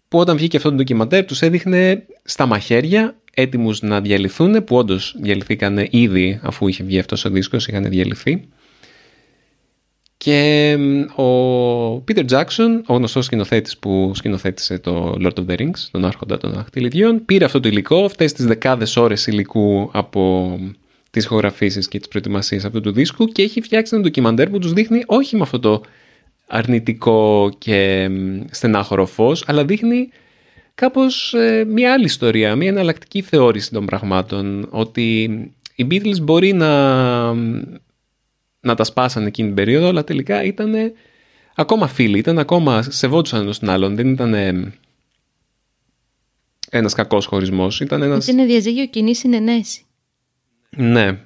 που 0.08 0.20
όταν 0.20 0.38
βγήκε 0.38 0.58
αυτό 0.58 0.70
το 0.70 0.76
ντοκιμαντέρ 0.76 1.26
τους 1.26 1.42
έδειχνε 1.42 2.06
στα 2.24 2.46
μαχαίρια 2.46 3.16
έτοιμους 3.40 3.82
να 3.82 4.02
διαλυθούν 4.02 4.64
που 4.64 4.76
όντως 4.76 5.16
διαλυθήκαν 5.22 5.88
ήδη 5.90 6.40
αφού 6.44 6.68
είχε 6.68 6.84
βγει 6.84 7.00
αυτός 7.00 7.26
ο 7.26 7.30
δίσκος 7.30 7.68
είχαν 7.68 7.90
διαλυθεί. 7.90 8.48
Και 10.18 10.78
ο 11.16 12.04
Peter 12.08 12.26
Jackson, 12.30 12.82
ο 12.86 12.96
γνωστός 12.96 13.26
σκηνοθέτης 13.26 13.78
που 13.78 14.12
σκηνοθέτησε 14.16 14.80
το 14.80 15.16
Lord 15.22 15.34
of 15.34 15.46
the 15.50 15.60
Rings, 15.60 15.88
τον 15.92 16.06
άρχοντα 16.06 16.38
των 16.38 16.52
δαχτυλιδιών, 16.52 17.26
πήρε 17.26 17.46
αυτό 17.46 17.60
το 17.60 17.68
υλικό, 17.68 18.06
αυτές 18.06 18.34
τις 18.34 18.46
δεκάδες 18.46 18.98
ώρες 18.98 19.28
υλικού 19.28 19.90
από 19.94 20.54
τις 21.12 21.24
ηχογραφήσεις 21.24 21.88
και 21.88 21.98
τις 21.98 22.08
προετοιμασίες 22.08 22.66
αυτού 22.66 22.82
του 22.82 22.92
δίσκου 22.92 23.26
και 23.26 23.42
έχει 23.42 23.62
φτιάξει 23.62 23.96
ένα 23.96 24.04
ντοκιμαντέρ 24.04 24.50
που 24.50 24.60
τους 24.60 24.74
δείχνει 24.74 25.04
όχι 25.06 25.36
με 25.36 25.42
αυτό 25.42 25.60
το 25.60 25.82
αρνητικό 26.48 27.52
και 27.58 28.10
στενάχωρο 28.52 29.06
φως, 29.06 29.44
αλλά 29.48 29.66
δείχνει 29.66 30.10
κάπως 30.80 31.34
ε, 31.34 31.64
μια 31.68 31.94
άλλη 31.94 32.06
ιστορία, 32.06 32.56
μια 32.56 32.68
εναλλακτική 32.68 33.22
θεώρηση 33.22 33.72
των 33.72 33.86
πραγμάτων, 33.86 34.68
ότι 34.70 35.24
οι 35.76 35.88
Beatles 35.92 36.22
μπορεί 36.22 36.54
να, 36.54 37.34
να 38.60 38.76
τα 38.76 38.84
σπάσανε 38.84 39.28
εκείνη 39.28 39.48
την 39.48 39.56
περίοδο, 39.56 39.88
αλλά 39.88 40.04
τελικά 40.04 40.44
ήταν 40.44 40.74
ακόμα 41.56 41.88
φίλοι, 41.88 42.18
ήταν 42.18 42.40
ακόμα 42.40 42.82
σεβόντουσαν 42.82 43.42
ένα 43.42 43.54
τον 43.60 43.70
άλλον, 43.70 43.96
δεν 43.96 44.12
ήταν 44.12 44.34
ένας 46.70 46.94
κακός 46.94 47.26
χωρισμός. 47.26 47.82
Ήταν 47.82 48.02
ένας... 48.02 48.28
Είναι 48.28 48.46
διαζύγιο 48.46 48.86
κοινή 48.86 49.16
συνενέση. 49.16 49.86
Ναι. 50.70 51.20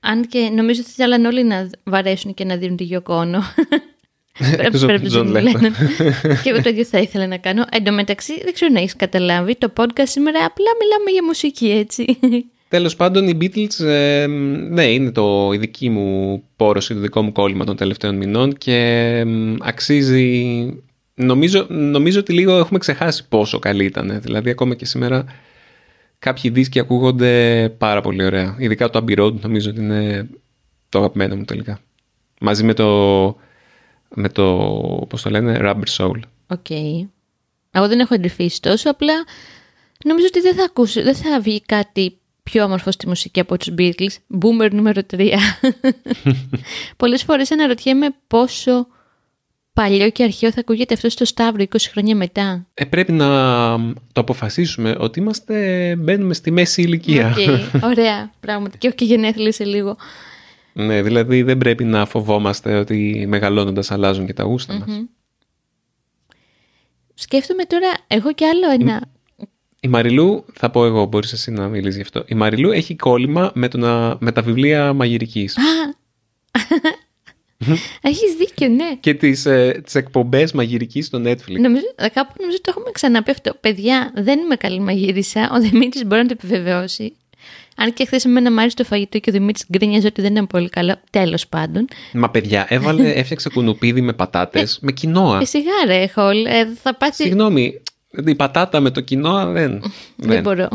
Αν 0.00 0.26
και 0.26 0.50
νομίζω 0.54 0.80
ότι 0.80 0.90
θέλαν 0.90 1.24
όλοι 1.24 1.44
να 1.44 1.70
βαρέσουν 1.84 2.34
και 2.34 2.44
να 2.44 2.56
δείρουν 2.56 2.76
τη 2.76 2.84
Yoko 2.84 3.13
Ono. 3.13 3.42
Εκτός 4.58 4.82
από 4.82 4.92
τον 4.92 5.02
John 5.02 5.32
Lennon. 5.36 5.70
και 6.42 6.50
εγώ 6.50 6.62
το 6.62 6.68
ίδιο 6.68 6.84
θα 6.84 6.98
ήθελα 6.98 7.26
να 7.26 7.36
κάνω. 7.36 7.64
Εν 7.70 7.84
τω 7.84 7.92
μεταξύ, 7.92 8.32
δεν 8.44 8.52
ξέρω 8.52 8.72
αν 8.72 8.78
έχεις 8.78 8.96
καταλάβει, 8.96 9.56
το 9.56 9.72
podcast 9.76 10.02
σήμερα 10.04 10.44
απλά 10.44 10.70
μιλάμε 10.80 11.10
για 11.10 11.24
μουσική, 11.24 11.70
έτσι. 11.70 12.18
Τέλος 12.68 12.96
πάντων, 12.96 13.28
οι 13.28 13.38
Beatles, 13.40 13.84
ε, 13.84 14.26
ναι, 14.70 14.84
είναι 14.84 15.10
το, 15.10 15.50
η 15.52 15.56
δική 15.56 15.90
μου 15.90 16.42
πόρωση, 16.56 16.94
το 16.94 17.00
δικό 17.00 17.22
μου 17.22 17.32
κόλλημα 17.32 17.64
των 17.64 17.76
τελευταίων 17.76 18.16
μηνών 18.16 18.52
και 18.52 18.74
ε, 18.74 19.24
αξίζει... 19.60 20.82
Νομίζω, 21.14 21.66
νομίζω 21.68 22.20
ότι 22.20 22.32
λίγο 22.32 22.58
έχουμε 22.58 22.78
ξεχάσει 22.78 23.28
πόσο 23.28 23.58
καλή 23.58 23.84
ήταν. 23.84 24.20
Δηλαδή, 24.22 24.50
ακόμα 24.50 24.74
και 24.74 24.84
σήμερα 24.84 25.24
κάποιοι 26.18 26.50
δίσκοι 26.50 26.78
ακούγονται 26.78 27.68
πάρα 27.78 28.00
πολύ 28.00 28.24
ωραία. 28.24 28.56
Ειδικά 28.58 28.90
το 28.90 29.04
Abbey 29.04 29.18
Road 29.18 29.32
νομίζω 29.40 29.70
ότι 29.70 29.80
είναι 29.80 30.28
το 30.88 30.98
αγαπημένο 30.98 31.36
μου 31.36 31.44
τελικά. 31.44 31.78
Μαζί 32.40 32.64
με 32.64 32.74
το, 32.74 33.36
με 34.14 34.28
το 34.28 34.44
πώς 35.08 35.22
το 35.22 35.30
λένε, 35.30 35.58
Rubber 35.62 35.96
Soul. 35.96 36.20
Οκ. 36.46 36.58
Okay. 36.68 37.08
Εγώ 37.70 37.88
δεν 37.88 38.00
έχω 38.00 38.14
εντρυφήσει 38.14 38.60
τόσο, 38.60 38.90
απλά 38.90 39.14
νομίζω 40.04 40.26
ότι 40.26 40.40
δεν 40.40 40.54
θα, 40.54 40.64
ακούσω, 40.64 41.02
δεν 41.02 41.14
θα 41.14 41.40
βγει 41.40 41.62
κάτι 41.62 42.18
πιο 42.42 42.64
όμορφο 42.64 42.90
στη 42.90 43.08
μουσική 43.08 43.40
από 43.40 43.58
τους 43.58 43.74
Beatles. 43.78 44.38
Boomer 44.40 44.70
νούμερο 44.70 45.02
3. 45.16 45.30
Πολλές 46.96 47.22
φορές 47.22 47.50
αναρωτιέμαι 47.50 48.06
πόσο 48.26 48.86
παλιό 49.72 50.10
και 50.10 50.22
αρχαίο 50.22 50.52
θα 50.52 50.60
ακούγεται 50.60 50.94
αυτό 50.94 51.10
στο 51.10 51.24
Σταύρο 51.24 51.64
20 51.68 51.76
χρόνια 51.90 52.16
μετά. 52.16 52.66
Ε, 52.74 52.84
πρέπει 52.84 53.12
να 53.12 53.26
το 54.12 54.20
αποφασίσουμε 54.20 54.96
ότι 54.98 55.20
είμαστε, 55.20 55.96
μπαίνουμε 55.98 56.34
στη 56.34 56.50
μέση 56.50 56.82
ηλικία. 56.82 57.34
Okay, 57.36 57.80
ωραία, 57.82 58.30
πράγματι. 58.40 58.78
Και 58.78 58.86
όχι 58.86 58.96
και 58.96 59.04
γενέθλια 59.04 59.52
σε 59.52 59.64
λίγο. 59.64 59.96
Ναι, 60.78 61.02
δηλαδή 61.02 61.42
δεν 61.42 61.58
πρέπει 61.58 61.84
να 61.84 62.06
φοβόμαστε 62.06 62.78
ότι 62.78 63.24
μεγαλώνοντας 63.28 63.90
αλλάζουν 63.90 64.26
και 64.26 64.32
τα 64.32 64.42
γούστα 64.42 64.74
mm-hmm. 64.74 64.88
μας. 64.88 65.04
Σκέφτομαι 67.14 67.64
τώρα 67.64 67.94
εγώ 68.06 68.32
και 68.32 68.46
άλλο 68.46 68.70
ένα... 68.70 69.10
Η 69.80 69.88
Μαριλού, 69.88 70.44
θα 70.52 70.70
πω 70.70 70.84
εγώ, 70.84 71.04
μπορείς 71.04 71.32
εσύ 71.32 71.50
να 71.50 71.68
μιλήσεις 71.68 71.96
γι' 71.96 72.02
αυτό. 72.02 72.24
Η 72.26 72.34
Μαριλού 72.34 72.70
έχει 72.70 72.96
κόλλημα 72.96 73.50
με, 73.54 73.68
το 73.68 73.78
να, 73.78 74.16
με 74.20 74.32
τα 74.32 74.42
βιβλία 74.42 74.92
μαγειρικής. 74.92 75.56
Έχεις 78.00 78.34
δίκιο, 78.34 78.68
ναι. 78.68 78.96
Και 79.00 79.14
τις 79.14 79.46
ε, 79.46 79.80
τις 79.84 79.94
εκπομπές 79.94 80.52
μαγειρικής 80.52 81.06
στο 81.06 81.18
Netflix. 81.18 81.60
Νομίζω, 81.60 81.84
κάπου 82.12 82.32
νομίζω 82.38 82.60
το 82.60 82.66
έχουμε 82.68 82.90
ξαναπεί 82.92 83.30
αυτό. 83.30 83.54
Παιδιά, 83.60 84.12
δεν 84.14 84.38
είμαι 84.38 84.56
καλή 84.56 84.80
μαγείρισα. 84.80 85.50
Ο 85.52 85.60
Δημήτρης 85.60 86.06
μπορεί 86.06 86.22
να 86.22 86.28
το 86.28 86.34
επιβεβαιώσει. 86.38 87.16
Αν 87.80 87.92
και 87.92 88.04
χθες 88.04 88.24
με 88.24 88.38
ένα 88.38 88.52
μάρι 88.52 88.70
στο 88.70 88.84
φαγητό 88.84 89.18
και 89.18 89.30
ο 89.30 89.32
Δημήτρης 89.32 89.64
γκρίνιαζε 89.72 90.06
ότι 90.06 90.20
δεν 90.20 90.36
είναι 90.36 90.46
πολύ 90.46 90.68
καλό. 90.68 90.94
Τέλος 91.10 91.48
πάντων. 91.48 91.88
Μα 92.12 92.30
παιδιά, 92.30 92.66
έβαλε, 92.68 93.10
έφτιαξε 93.20 93.48
κουνουπίδι 93.48 94.00
με 94.00 94.12
πατάτες, 94.12 94.78
με 94.82 94.92
κοινόα. 94.92 95.38
Ε, 95.40 95.44
σιγάρα 95.44 95.92
έχω. 95.92 96.28
Ε, 96.28 96.68
θα 96.82 96.94
πάθει. 96.94 97.22
Συγγνώμη, 97.22 97.82
η 98.26 98.34
πατάτα 98.34 98.80
με 98.80 98.90
το 98.90 99.00
κοινόα 99.00 99.46
δεν. 99.46 99.80
δεν, 100.16 100.30
δεν 100.30 100.42
μπορώ. 100.42 100.68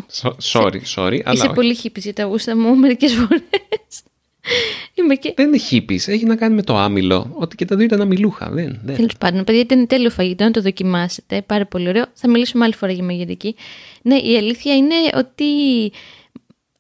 Sorry, 0.52 0.80
sorry. 0.96 1.20
Είσαι 1.34 1.50
πολύ 1.54 1.76
χύπη 1.76 2.00
για 2.00 2.14
τα 2.14 2.24
γούστα 2.24 2.58
μου 2.58 2.76
μερικές 2.76 3.14
φορές. 3.14 4.04
Και... 5.20 5.34
Δεν 5.36 5.48
είναι 5.48 5.58
χύπη. 5.58 6.02
Έχει 6.06 6.26
να 6.26 6.36
κάνει 6.36 6.56
με 6.56 6.64
το 6.64 6.78
άμυλο. 6.78 7.32
Ότι 7.34 7.56
και 7.56 7.66
τα 7.66 7.76
δύο 7.76 7.86
ήταν 7.86 8.02
αμυλούχα. 8.02 8.50
Δεν, 8.52 8.80
δεν. 8.84 8.96
Τέλος 8.96 9.16
πάντων, 9.18 9.44
παιδιά, 9.44 9.62
ήταν 9.62 9.88
τέλειο 9.88 10.10
φαγητό. 10.10 10.44
Να 10.44 10.52
το 10.52 10.62
δοκιμάσετε. 10.62 11.42
Πάρα 11.42 11.66
πολύ 11.66 11.88
ωραίο. 11.88 12.06
Θα 12.14 12.30
μιλήσουμε 12.30 12.64
άλλη 12.64 12.74
φορά 12.74 12.92
για 12.92 13.04
μαγειρική. 13.04 13.56
Ναι, 14.02 14.16
η 14.16 14.38
αλήθεια 14.38 14.76
είναι 14.76 14.96
ότι. 15.14 15.46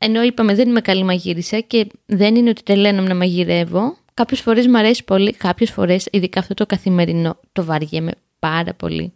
Ενώ 0.05 0.21
είπαμε 0.23 0.55
δεν 0.55 0.69
είμαι 0.69 0.81
καλή 0.81 1.03
μαγείρισα 1.03 1.59
και 1.59 1.87
δεν 2.05 2.35
είναι 2.35 2.49
ότι 2.49 2.63
τελένω 2.63 3.01
να 3.01 3.15
μαγειρεύω. 3.15 3.97
Κάποιες 4.13 4.39
φορές 4.41 4.67
μου 4.67 4.77
αρέσει 4.77 5.03
πολύ. 5.03 5.33
Κάποιες 5.33 5.71
φορές, 5.71 6.07
ειδικά 6.11 6.39
αυτό 6.39 6.53
το 6.53 6.65
καθημερινό, 6.65 7.39
το 7.51 7.63
βαριέμαι 7.63 8.11
πάρα 8.39 8.73
πολύ. 8.73 9.13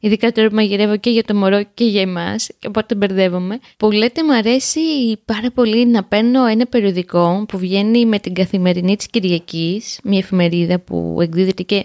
Ειδικά 0.00 0.32
τώρα 0.32 0.48
που 0.48 0.54
μαγειρεύω 0.54 0.96
και 0.96 1.10
για 1.10 1.24
το 1.24 1.34
μωρό 1.34 1.62
και 1.74 1.84
για 1.84 2.00
εμάς, 2.00 2.48
οπότε 2.66 2.94
μπερδεύομαι. 2.94 3.58
Που 3.76 3.90
λέτε, 3.90 4.24
μου 4.24 4.34
αρέσει 4.34 4.80
πάρα 5.24 5.50
πολύ 5.50 5.86
να 5.86 6.04
παίρνω 6.04 6.46
ένα 6.46 6.66
περιοδικό 6.66 7.44
που 7.48 7.58
βγαίνει 7.58 8.06
με 8.06 8.18
την 8.18 8.34
καθημερινή 8.34 8.96
της 8.96 9.06
Κυριακής, 9.06 10.00
μια 10.04 10.18
εφημερίδα 10.18 10.80
που 10.80 11.18
εκδίδεται 11.20 11.62
και 11.62 11.84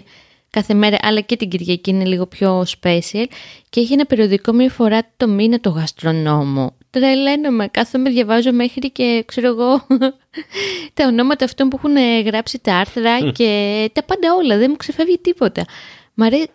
κάθε 0.50 0.74
μέρα, 0.74 0.96
αλλά 1.02 1.20
και 1.20 1.36
την 1.36 1.48
Κυριακή 1.48 1.90
είναι 1.90 2.04
λίγο 2.04 2.26
πιο 2.26 2.64
special. 2.80 3.24
Και 3.68 3.80
έχει 3.80 3.92
ένα 3.92 4.04
περιοδικό 4.04 4.52
μία 4.52 4.70
φορά 4.70 5.12
το 5.16 5.28
μήνα 5.28 5.60
το 5.60 5.70
γαστρονόμο. 5.70 6.74
Τρελαίνομαι, 6.92 7.68
κάθομαι, 7.68 8.10
διαβάζω 8.10 8.52
μέχρι 8.52 8.90
και 8.90 9.22
ξέρω 9.26 9.46
εγώ 9.46 9.86
τα 10.94 11.06
ονόματα 11.06 11.44
αυτών 11.44 11.68
που 11.68 11.80
έχουν 11.82 12.24
γράψει 12.24 12.58
τα 12.58 12.76
άρθρα 12.76 13.30
και 13.30 13.90
τα 13.92 14.02
πάντα 14.02 14.34
όλα, 14.34 14.58
δεν 14.58 14.66
μου 14.70 14.76
ξεφεύγει 14.76 15.18
τίποτα. 15.18 15.64
Μ' 16.14 16.22
αρέσει 16.22 16.48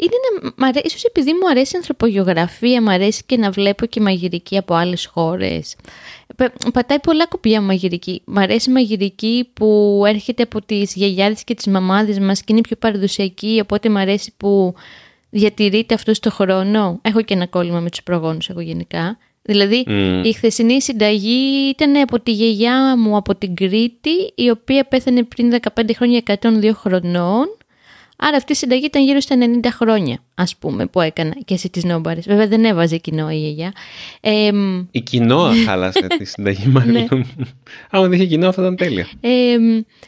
είναι 0.00 0.52
να, 0.56 0.70
ίσως 0.82 1.04
επειδή 1.04 1.32
μου 1.32 1.48
αρέσει 1.50 1.74
η 1.74 1.78
ανθρωπογεωγραφία, 1.78 2.82
μου 2.82 2.90
αρέσει 2.90 3.22
και 3.26 3.36
να 3.36 3.50
βλέπω 3.50 3.86
και 3.86 4.00
μαγειρική 4.00 4.56
από 4.56 4.74
άλλες 4.74 5.06
χώρες. 5.06 5.76
Πατάει 6.72 7.00
πολλά 7.00 7.26
κοπιά 7.26 7.60
μαγειρική. 7.60 8.22
Μ' 8.24 8.38
αρέσει 8.38 8.70
η 8.70 8.72
μαγειρική 8.72 9.50
που 9.52 10.02
έρχεται 10.06 10.42
από 10.42 10.64
τις 10.64 10.94
γιαγιάδες 10.94 11.44
και 11.44 11.54
τις 11.54 11.66
μαμάδες 11.66 12.18
μας 12.18 12.40
και 12.40 12.52
είναι 12.52 12.60
πιο 12.60 12.76
παραδοσιακή, 12.76 13.60
οπότε 13.62 13.88
μ' 13.88 13.96
αρέσει 13.96 14.32
που 14.36 14.74
διατηρείται 15.30 15.94
αυτό 15.94 16.14
στο 16.14 16.30
χρόνο. 16.30 16.98
Έχω 17.02 17.22
και 17.22 17.34
ένα 17.34 17.46
κόλλημα 17.46 17.80
με 17.80 17.90
τους 17.90 18.02
προγόνους 18.02 18.48
εγώ 18.48 18.60
γενικά. 18.60 19.18
Δηλαδή 19.50 19.84
η 20.22 20.32
χθεσινή 20.32 20.82
συνταγή 20.82 21.68
ήταν 21.68 21.96
από 21.96 22.20
τη 22.20 22.32
γιαγιά 22.32 22.96
μου 22.98 23.16
από 23.16 23.34
την 23.34 23.54
Κρήτη, 23.54 24.32
η 24.34 24.50
οποία 24.50 24.84
πέθανε 24.84 25.22
πριν 25.22 25.52
15 25.74 25.90
χρόνια 25.94 26.22
102 26.40 26.70
χρονών 26.74 27.58
Άρα 28.20 28.36
αυτή 28.36 28.52
η 28.52 28.54
συνταγή 28.54 28.84
ήταν 28.84 29.04
γύρω 29.04 29.20
στα 29.20 29.36
90 29.62 29.66
χρόνια, 29.72 30.18
ας 30.34 30.56
πούμε, 30.56 30.86
που 30.86 31.00
έκανα 31.00 31.34
και 31.44 31.54
εσύ 31.54 31.70
τις 31.70 31.84
νόμπαρες. 31.84 32.26
Βέβαια 32.26 32.46
δεν 32.46 32.64
έβαζε 32.64 32.96
κοινό 32.96 33.30
η 33.30 33.36
γιαγιά. 33.36 33.72
Ε, 34.20 34.50
η 34.90 35.00
κοινό 35.00 35.50
χάλασε 35.66 36.06
τη 36.18 36.24
συνταγή, 36.24 36.66
μάλλον. 36.74 36.92
ναι. 36.92 37.06
Άμα 37.90 38.08
δεν 38.08 38.12
είχε 38.12 38.26
κοινό, 38.26 38.52
θα 38.52 38.62
ήταν 38.62 38.76
τέλεια. 38.76 39.06
Ε, 39.20 39.56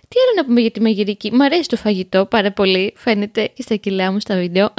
τι 0.09 0.16
άλλο 0.20 0.33
να 0.37 0.44
πούμε 0.46 0.61
για 0.61 0.70
τη 0.70 0.81
μαγειρική; 0.81 1.33
Μ' 1.35 1.42
αρέσει 1.42 1.68
το 1.68 1.76
φαγητό 1.76 2.26
πάρα 2.26 2.53
πολύ. 2.53 2.92
Φαίνεται 2.96 3.50
και 3.55 3.62
στα 3.62 3.74
κιλά 3.74 4.12
μου 4.12 4.20
στα 4.20 4.37
βίντεο. 4.37 4.74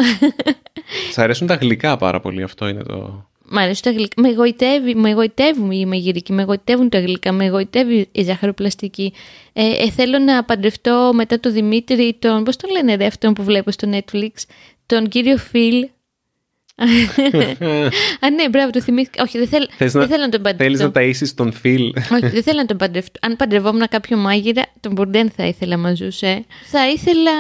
Σ' 1.12 1.18
αρέσουν 1.18 1.48
τα 1.48 1.56
γλυκά 1.56 1.98
πάρα 1.98 2.20
πολύ, 2.20 2.44
αυτό 2.44 2.68
είναι 2.68 2.84
το. 2.84 3.30
Μ' 3.54 3.58
αρέσουν 3.58 3.84
τα 3.84 3.92
γλυκά. 3.92 4.22
Με 4.22 4.30
εγωιτεύει, 4.30 4.96
με 4.96 5.10
εγωιτεύουν 5.10 5.72
οι 5.72 5.86
μαγειρικοί, 5.86 6.34
με 6.34 6.42
εγωιτεύουν 6.42 6.90
τα 6.90 7.00
γλυκά, 7.00 7.32
με 7.32 7.46
εγωιτεύει 7.46 8.08
η 8.12 8.24
ζαχαροπλαστική. 8.24 9.14
Ε, 9.54 9.84
ε, 9.84 9.90
θέλω 9.90 10.20
να 10.20 10.44
παντρευτώ 10.44 11.12
μετά 11.14 11.40
το 11.40 11.52
Δημήτρη, 11.52 12.16
τον. 12.20 12.44
Πώς 12.44 12.56
τον 12.56 12.70
λένε 12.70 12.96
ρε 12.96 13.06
αυτόν 13.06 13.34
που 13.34 13.44
βλέπω 13.44 13.72
στο 13.72 13.90
Netflix, 13.92 14.30
τον 14.86 15.08
κύριο 15.08 15.38
Φιλ. 15.38 15.90
Α, 18.26 18.30
ναι, 18.30 18.50
μπράβο, 18.50 18.70
το 18.70 18.82
θυμήθηκα. 18.82 19.24
Όχι, 19.24 19.38
δεν, 19.38 19.48
θέλ, 19.48 19.68
δεν 19.78 19.92
να, 19.94 20.08
θέλω 20.08 20.24
να 20.24 20.30
τον 20.30 20.42
παντρευτώ. 20.42 20.64
Θέλεις 20.64 20.80
να 20.80 21.28
ταΐσεις 21.28 21.34
τον 21.36 21.52
Φιλ. 21.52 21.94
Όχι, 22.12 22.28
δεν 22.28 22.44
θέλω 22.44 22.60
να 22.60 22.66
τον 22.66 22.78
παντρευτώ. 22.78 23.20
Αν 23.22 23.36
παντρευόμουν 23.36 23.88
κάποιο 23.90 24.18
μάγειρα, 24.18 24.64
τον 24.80 24.92
Μπουρντέν 24.92 25.32
θα 25.36 25.46
ήθελα 25.46 25.78
να 25.78 25.94
ζούσε. 25.94 26.46
Θα 26.66 26.90
ήθελα 26.90 27.32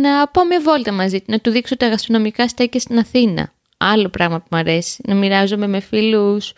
να 0.00 0.26
πάω 0.26 0.44
μια 0.44 0.60
βόλτα 0.60 0.92
μαζί 0.92 1.18
του, 1.18 1.24
να 1.26 1.38
του 1.38 1.50
δείξω 1.50 1.76
τα 1.76 1.88
γαστρονομικά 1.88 2.48
στέκια 2.48 2.80
στην 2.80 2.98
Αθήνα 2.98 3.52
άλλο 3.90 4.08
πράγμα 4.08 4.38
που 4.38 4.46
μου 4.50 4.58
αρέσει. 4.58 5.02
Να 5.06 5.14
μοιράζομαι 5.14 5.66
με 5.66 5.80
φίλους 5.80 6.52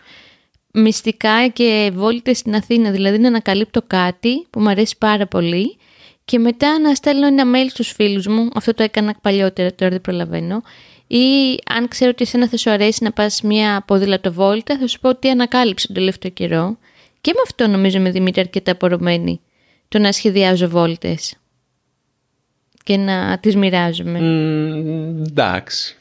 μυστικά 0.73 1.49
και 1.49 1.91
βόλτες 1.95 2.39
στην 2.39 2.55
Αθήνα. 2.55 2.91
Δηλαδή 2.91 3.19
να 3.19 3.29
ανακαλύπτω 3.29 3.83
κάτι 3.87 4.47
που 4.51 4.61
μου 4.61 4.69
αρέσει 4.69 4.97
πάρα 4.99 5.27
πολύ 5.27 5.77
και 6.25 6.39
μετά 6.39 6.79
να 6.79 6.95
στέλνω 6.95 7.27
ένα 7.27 7.45
mail 7.45 7.67
στους 7.69 7.91
φίλους 7.93 8.27
μου. 8.27 8.49
Αυτό 8.55 8.75
το 8.75 8.83
έκανα 8.83 9.15
παλιότερα, 9.23 9.75
τώρα 9.75 9.91
δεν 9.91 10.01
προλαβαίνω. 10.01 10.63
Ή 11.07 11.59
αν 11.75 11.89
ξέρω 11.89 12.11
ότι 12.11 12.23
εσένα 12.23 12.49
θα 12.49 12.57
σου 12.57 12.71
αρέσει 12.71 13.05
να 13.05 13.13
πας 13.13 13.43
μια 13.43 13.83
ποδηλατοβόλτα, 13.87 14.79
θα 14.79 14.87
σου 14.87 15.01
πω 15.01 15.09
ότι 15.09 15.29
ανακάλυψε 15.29 15.87
τον 15.87 15.97
τελευταίο 15.97 16.31
καιρό. 16.31 16.79
Και 17.21 17.33
με 17.35 17.41
αυτό 17.45 17.67
νομίζω 17.67 18.01
με 18.01 18.11
Δημήτρη 18.11 18.41
αρκετά 18.41 18.73
απορρομένη. 18.73 19.41
Το 19.89 19.99
να 19.99 20.13
σχεδιάζω 20.13 20.69
βόλτες 20.69 21.35
και 22.85 22.97
να 22.97 23.39
τις 23.39 23.57
μοιράζομαι. 23.57 24.19
Mm, 24.23 25.29
εντάξει. 25.29 25.99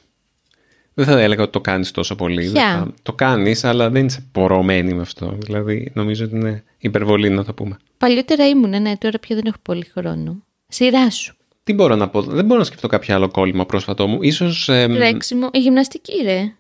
Δεν 0.94 1.06
θα 1.06 1.20
έλεγα 1.20 1.44
ότι 1.44 1.52
το 1.52 1.62
κάνεις 1.62 1.92
τόσο 1.92 2.16
πολύ. 2.16 2.48
Θα... 2.48 2.94
Το 3.02 3.14
κάνεις, 3.14 3.64
αλλά 3.64 3.90
δεν 3.90 4.06
είσαι 4.06 4.28
πορωμένη 4.32 4.94
με 4.94 5.02
αυτό. 5.02 5.38
Δηλαδή, 5.40 5.92
νομίζω 5.94 6.26
ότι 6.26 6.36
είναι 6.36 6.64
υπερβολή 6.78 7.30
να 7.30 7.46
το 7.46 7.54
πούμε. 7.54 7.78
Παλιότερα 7.98 8.48
ήμουν, 8.48 8.82
ναι, 8.82 8.98
τώρα 8.98 9.20
πια 9.20 9.36
δεν 9.36 9.46
έχω 9.46 9.58
πολύ 9.62 9.86
χρόνο. 9.86 10.44
Σειρά 10.68 11.10
σου. 11.10 11.36
Τι 11.64 11.74
μπορώ 11.74 11.96
να 11.96 12.10
πω, 12.10 12.22
δεν 12.22 12.46
μπορώ 12.46 12.60
να 12.60 12.66
σκεφτώ 12.66 12.88
κάποιο 12.88 13.16
άλλο 13.16 13.30
κόλλημα 13.30 13.66
πρόσφατό 13.66 14.08
μου. 14.08 14.22
Ίσως... 14.22 14.70
Ε, 14.70 14.86
Ρέξιμο, 14.86 15.50
η 15.54 15.60
γυμναστική 15.60 16.22
ρε. 16.24 16.54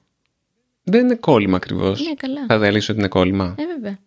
Δεν 0.83 1.03
είναι 1.03 1.15
κόλλημα 1.15 1.55
ακριβώς. 1.55 2.01
Ναι, 2.01 2.13
καλά. 2.13 2.45
Θα 2.47 2.59
διαλύσω 2.59 2.91
ότι 2.91 3.01
είναι 3.01 3.09
κόλλημα. 3.09 3.55
Ε, 3.57 3.65
βέβαια. 3.75 3.99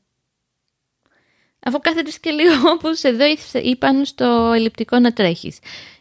Αφού 1.66 1.78
κάθεται 1.78 2.10
και 2.20 2.30
λίγο 2.30 2.70
όπως 2.74 3.02
εδώ 3.02 3.24
ή 3.62 3.76
πάνω 3.76 4.04
στο 4.04 4.52
ελλειπτικό 4.54 4.98
να 4.98 5.12
τρέχεις. 5.12 5.58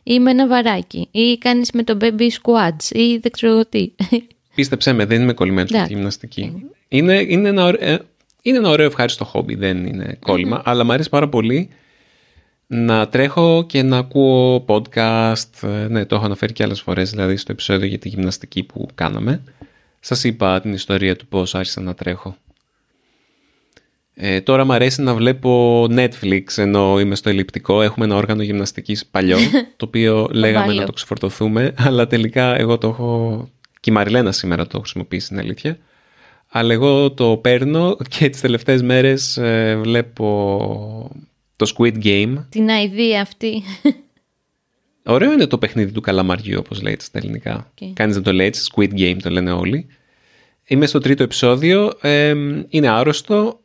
Ή 0.07 0.19
με 0.19 0.31
ένα 0.31 0.47
βαράκι. 0.47 1.07
Ή 1.11 1.37
κάνεις 1.37 1.71
με 1.71 1.83
το 1.83 1.97
baby 2.01 2.29
squats. 2.41 2.91
Ή 2.91 3.17
δεν 3.17 3.31
ξέρω 3.31 3.65
τι. 3.65 3.91
Πίστεψέ 4.55 4.93
με, 4.93 5.05
δεν 5.05 5.21
είμαι 5.21 5.33
κολλημένο 5.33 5.67
στη 5.67 5.85
γυμναστική. 5.87 6.69
Είναι, 6.87 7.25
είναι, 7.27 7.49
ένα, 7.49 7.63
ωραίο, 7.63 7.97
είναι 8.41 8.57
ένα 8.57 8.69
ωραίο 8.69 8.85
ευχάριστο 8.85 9.25
χόμπι, 9.25 9.55
δεν 9.55 9.85
είναι 9.85 10.19
αλλά 10.63 10.83
μου 10.83 10.91
αρέσει 10.91 11.09
πάρα 11.09 11.29
πολύ 11.29 11.69
να 12.67 13.07
τρέχω 13.07 13.65
και 13.67 13.83
να 13.83 13.97
ακούω 13.97 14.65
podcast. 14.67 15.63
Ε, 15.63 15.87
ναι, 15.87 16.05
το 16.05 16.15
έχω 16.15 16.25
αναφέρει 16.25 16.53
και 16.53 16.63
άλλες 16.63 16.81
φορές, 16.81 17.09
δηλαδή 17.09 17.37
στο 17.37 17.51
επεισόδιο 17.51 17.87
για 17.87 17.99
τη 17.99 18.09
γυμναστική 18.09 18.63
που 18.63 18.87
κάναμε. 18.95 19.43
Σας 19.99 20.23
είπα 20.23 20.61
την 20.61 20.73
ιστορία 20.73 21.15
του 21.15 21.27
πώς 21.27 21.55
άρχισα 21.55 21.81
να 21.81 21.93
τρέχω. 21.93 22.37
Ε, 24.17 24.41
τώρα 24.41 24.65
μου 24.65 24.73
αρέσει 24.73 25.01
να 25.01 25.13
βλέπω 25.13 25.83
Netflix 25.89 26.43
ενώ 26.55 26.99
είμαι 26.99 27.15
στο 27.15 27.29
ελλειπτικό. 27.29 27.81
Έχουμε 27.81 28.05
ένα 28.05 28.15
όργανο 28.15 28.43
γυμναστικής 28.43 29.05
παλιό, 29.05 29.37
το 29.77 29.85
οποίο 29.85 30.29
λέγαμε 30.31 30.73
να 30.73 30.85
το 30.85 30.91
ξεφορτωθούμε, 30.91 31.73
αλλά 31.77 32.07
τελικά 32.07 32.57
εγώ 32.57 32.77
το 32.77 32.87
έχω... 32.87 33.49
Και 33.79 33.89
η 33.91 33.93
Μαριλένα 33.93 34.31
σήμερα 34.31 34.67
το 34.67 34.79
χρησιμοποιήσει, 34.79 35.25
στην 35.25 35.39
αλήθεια. 35.39 35.77
Αλλά 36.49 36.73
εγώ 36.73 37.11
το 37.11 37.37
παίρνω 37.37 37.97
και 38.09 38.29
τις 38.29 38.41
τελευταίες 38.41 38.81
μέρες 38.81 39.37
ε, 39.37 39.79
βλέπω 39.83 41.11
το 41.55 41.73
Squid 41.75 42.03
Game. 42.03 42.35
Την 42.49 42.69
αηδία 42.69 43.21
αυτή. 43.21 43.63
Ωραίο 45.07 45.31
είναι 45.31 45.47
το 45.47 45.57
παιχνίδι 45.57 45.91
του 45.91 46.01
καλαμαριού, 46.01 46.57
όπως 46.59 46.81
λέει 46.81 46.97
στα 46.99 47.17
ελληνικά. 47.17 47.71
Okay. 47.73 47.91
Κάνεις 47.93 48.15
να 48.15 48.21
το 48.21 48.33
λέει 48.33 48.53
Squid 48.71 48.93
Game 48.99 49.17
το 49.21 49.29
λένε 49.29 49.51
όλοι. 49.51 49.87
Είμαι 50.67 50.85
στο 50.85 50.99
τρίτο 50.99 51.23
επεισόδιο. 51.23 51.93
είναι 52.69 52.89
άρρωστο. 52.89 53.59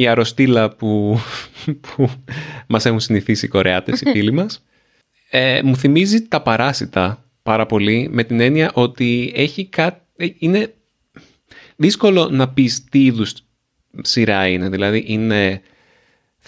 Η 0.00 0.06
αρρωστήλα 0.06 0.70
που, 0.70 1.20
που 1.80 2.10
μας 2.66 2.86
έχουν 2.86 3.00
συνηθίσει 3.00 3.44
οι 3.44 3.48
Κορεάτες, 3.48 4.00
οι 4.00 4.10
φίλοι 4.10 4.32
μας. 4.32 4.64
Ε, 5.30 5.60
μου 5.62 5.76
θυμίζει 5.76 6.22
τα 6.28 6.42
παράσιτα 6.42 7.24
πάρα 7.42 7.66
πολύ 7.66 8.08
με 8.10 8.24
την 8.24 8.40
έννοια 8.40 8.70
ότι 8.74 9.32
έχει 9.34 9.66
κάτι... 9.66 10.00
Ε, 10.16 10.26
είναι 10.38 10.74
δύσκολο 11.76 12.28
να 12.28 12.48
πεις 12.48 12.84
τι 12.84 13.04
είδους 13.04 13.34
σειρά 14.02 14.48
είναι. 14.48 14.68
Δηλαδή 14.68 15.04
είναι 15.06 15.62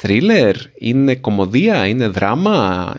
thriller, 0.03 0.55
είναι 0.79 1.15
κομμωδία, 1.15 1.87
είναι 1.87 2.09
δράμα. 2.09 2.95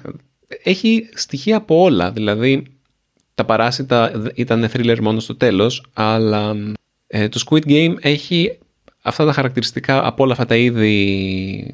Έχει 0.64 1.10
στοιχεία 1.14 1.58
από 1.58 1.82
όλα. 1.82 2.12
Δηλαδή 2.12 2.64
τα 3.36 3.46
παράσιτα 3.46 4.32
ήταν 4.36 4.70
thriller 4.74 5.00
μόνο 5.02 5.20
στο 5.20 5.36
τέλος, 5.36 5.86
αλλά 5.94 6.56
ε, 7.08 7.30
το 7.30 7.44
Squid 7.46 7.66
Game 7.68 7.96
έχει 8.00 8.58
αυτά 9.04 9.26
τα 9.26 9.34
χαρακτηριστικά 9.34 10.08
από 10.08 10.24
όλα 10.24 10.32
αυτά 10.32 10.46
τα 10.46 10.56
είδη 10.56 11.74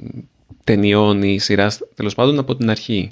ταινιών 0.63 1.23
ή 1.23 1.39
σειράς, 1.39 1.79
τέλος 1.95 2.15
πάντων 2.15 2.39
από 2.39 2.55
την 2.55 2.69
αρχή. 2.69 3.11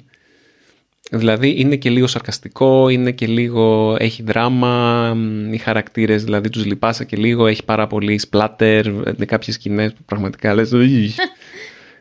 Δηλαδή 1.10 1.54
είναι 1.58 1.76
και 1.76 1.90
λίγο 1.90 2.06
σαρκαστικό, 2.06 2.88
είναι 2.88 3.10
και 3.10 3.26
λίγο, 3.26 3.96
έχει 3.98 4.22
δράμα, 4.22 5.16
οι 5.50 5.56
χαρακτήρες 5.56 6.24
δηλαδή 6.24 6.48
τους 6.48 6.64
λυπάσαι 6.64 7.04
και 7.04 7.16
λίγο, 7.16 7.46
έχει 7.46 7.64
πάρα 7.64 7.86
πολύ 7.86 8.18
σπλάτερ, 8.18 8.86
είναι 8.86 9.24
κάποιες 9.26 9.54
σκηνές 9.54 9.92
που 9.92 10.02
πραγματικά 10.04 10.54
λες 10.54 10.70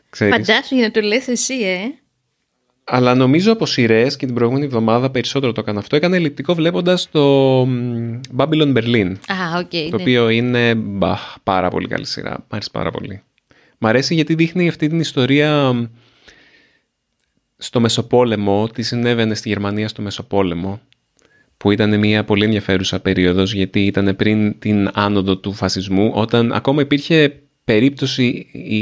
Φαντάσου 0.09 0.75
για 0.75 0.83
να 0.83 0.91
το 0.91 1.01
λες 1.01 1.27
εσύ, 1.27 1.53
ε. 1.53 1.77
Αλλά 2.89 3.15
νομίζω 3.15 3.51
από 3.51 3.65
σειρέ 3.65 4.07
και 4.07 4.25
την 4.25 4.33
προηγούμενη 4.33 4.65
εβδομάδα 4.65 5.09
περισσότερο 5.09 5.51
το 5.51 5.61
έκανα 5.61 5.79
αυτό. 5.79 5.95
Έκανα 5.95 6.15
ελλειπτικό 6.15 6.53
βλέποντας 6.53 7.09
το 7.11 7.61
Babylon 8.37 8.73
Berlin. 8.77 9.11
Α, 9.27 9.61
okay, 9.61 9.87
το 9.89 9.95
ναι. 9.95 10.01
οποίο 10.01 10.29
είναι 10.29 10.75
μπα, 10.75 11.15
πάρα 11.43 11.69
πολύ 11.69 11.87
καλή 11.87 12.05
σειρά. 12.05 12.37
Μ' 12.39 12.53
αρέσει 12.53 12.71
πάρα 12.71 12.91
πολύ. 12.91 13.21
Μ' 13.77 13.85
αρέσει 13.85 14.13
γιατί 14.13 14.35
δείχνει 14.35 14.67
αυτή 14.67 14.87
την 14.87 14.99
ιστορία 14.99 15.73
στο 17.57 17.79
Μεσοπόλεμο, 17.79 18.67
τι 18.67 18.81
συνέβαινε 18.81 19.35
στη 19.35 19.49
Γερμανία 19.49 19.87
στο 19.87 20.01
Μεσοπόλεμο, 20.01 20.81
που 21.57 21.71
ήταν 21.71 21.99
μια 21.99 22.23
πολύ 22.23 22.43
ενδιαφέρουσα 22.43 22.99
περίοδος 22.99 23.53
γιατί 23.53 23.85
ήταν 23.85 24.15
πριν 24.15 24.59
την 24.59 24.89
άνοδο 24.93 25.37
του 25.37 25.53
φασισμού, 25.53 26.11
όταν 26.13 26.51
ακόμα 26.51 26.81
υπήρχε 26.81 27.41
περίπτωση 27.63 28.47
η, 28.51 28.77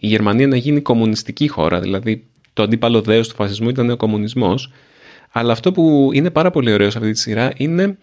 η 0.00 0.06
Γερμανία 0.06 0.46
να 0.46 0.56
γίνει 0.56 0.80
κομμουνιστική 0.80 1.48
χώρα, 1.48 1.80
δηλαδή 1.80 2.24
το 2.60 2.66
αντίπαλο 2.66 3.00
δέος 3.00 3.28
του 3.28 3.34
φασισμού 3.34 3.68
ήταν 3.68 3.90
ο 3.90 3.96
κομμουνισμός, 3.96 4.72
αλλά 5.32 5.52
αυτό 5.52 5.72
που 5.72 6.10
είναι 6.12 6.30
πάρα 6.30 6.50
πολύ 6.50 6.72
ωραίο 6.72 6.90
σε 6.90 6.98
αυτή 6.98 7.12
τη 7.12 7.18
σειρά 7.18 7.52
είναι 7.56 7.98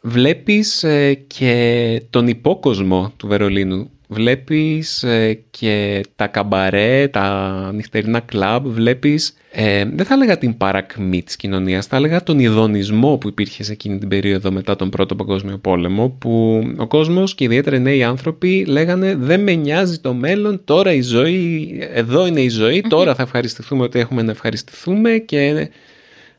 βλέπεις 0.00 0.84
ε, 0.84 1.14
και 1.14 2.02
τον 2.10 2.28
υπόκοσμο 2.28 3.12
του 3.16 3.26
Βερολίνου 3.26 3.90
βλέπεις 4.10 5.02
ε, 5.02 5.44
και 5.50 6.04
τα 6.16 6.26
καμπαρέ, 6.26 7.08
τα 7.08 7.70
νυχτερινά 7.74 8.20
κλαμπ, 8.20 8.66
βλέπεις, 8.66 9.34
ε, 9.50 9.84
δεν 9.84 10.06
θα 10.06 10.14
έλεγα 10.14 10.38
την 10.38 10.56
παρακμή 10.56 11.22
της 11.22 11.36
κοινωνίας, 11.36 11.86
θα 11.86 11.96
έλεγα 11.96 12.22
τον 12.22 12.38
ειδονισμό 12.38 13.16
που 13.16 13.28
υπήρχε 13.28 13.62
σε 13.62 13.72
εκείνη 13.72 13.98
την 13.98 14.08
περίοδο 14.08 14.50
μετά 14.50 14.76
τον 14.76 14.90
Πρώτο 14.90 15.16
Παγκόσμιο 15.16 15.58
Πόλεμο, 15.58 16.08
που 16.08 16.62
ο 16.76 16.86
κόσμος 16.86 17.34
και 17.34 17.44
ιδιαίτερα 17.44 17.76
οι 17.76 17.80
νέοι 17.80 18.02
άνθρωποι 18.02 18.64
λέγανε 18.64 19.14
δεν 19.14 19.40
με 19.42 19.54
νοιάζει 19.54 19.98
το 19.98 20.14
μέλλον, 20.14 20.60
τώρα 20.64 20.92
η 20.92 21.02
ζωή, 21.02 21.78
εδώ 21.92 22.26
είναι 22.26 22.40
η 22.40 22.48
ζωή, 22.48 22.84
τώρα 22.88 23.14
θα 23.14 23.22
ευχαριστηθούμε 23.22 23.82
ότι 23.82 23.98
έχουμε 23.98 24.22
να 24.22 24.30
ευχαριστηθούμε 24.30 25.18
και 25.18 25.70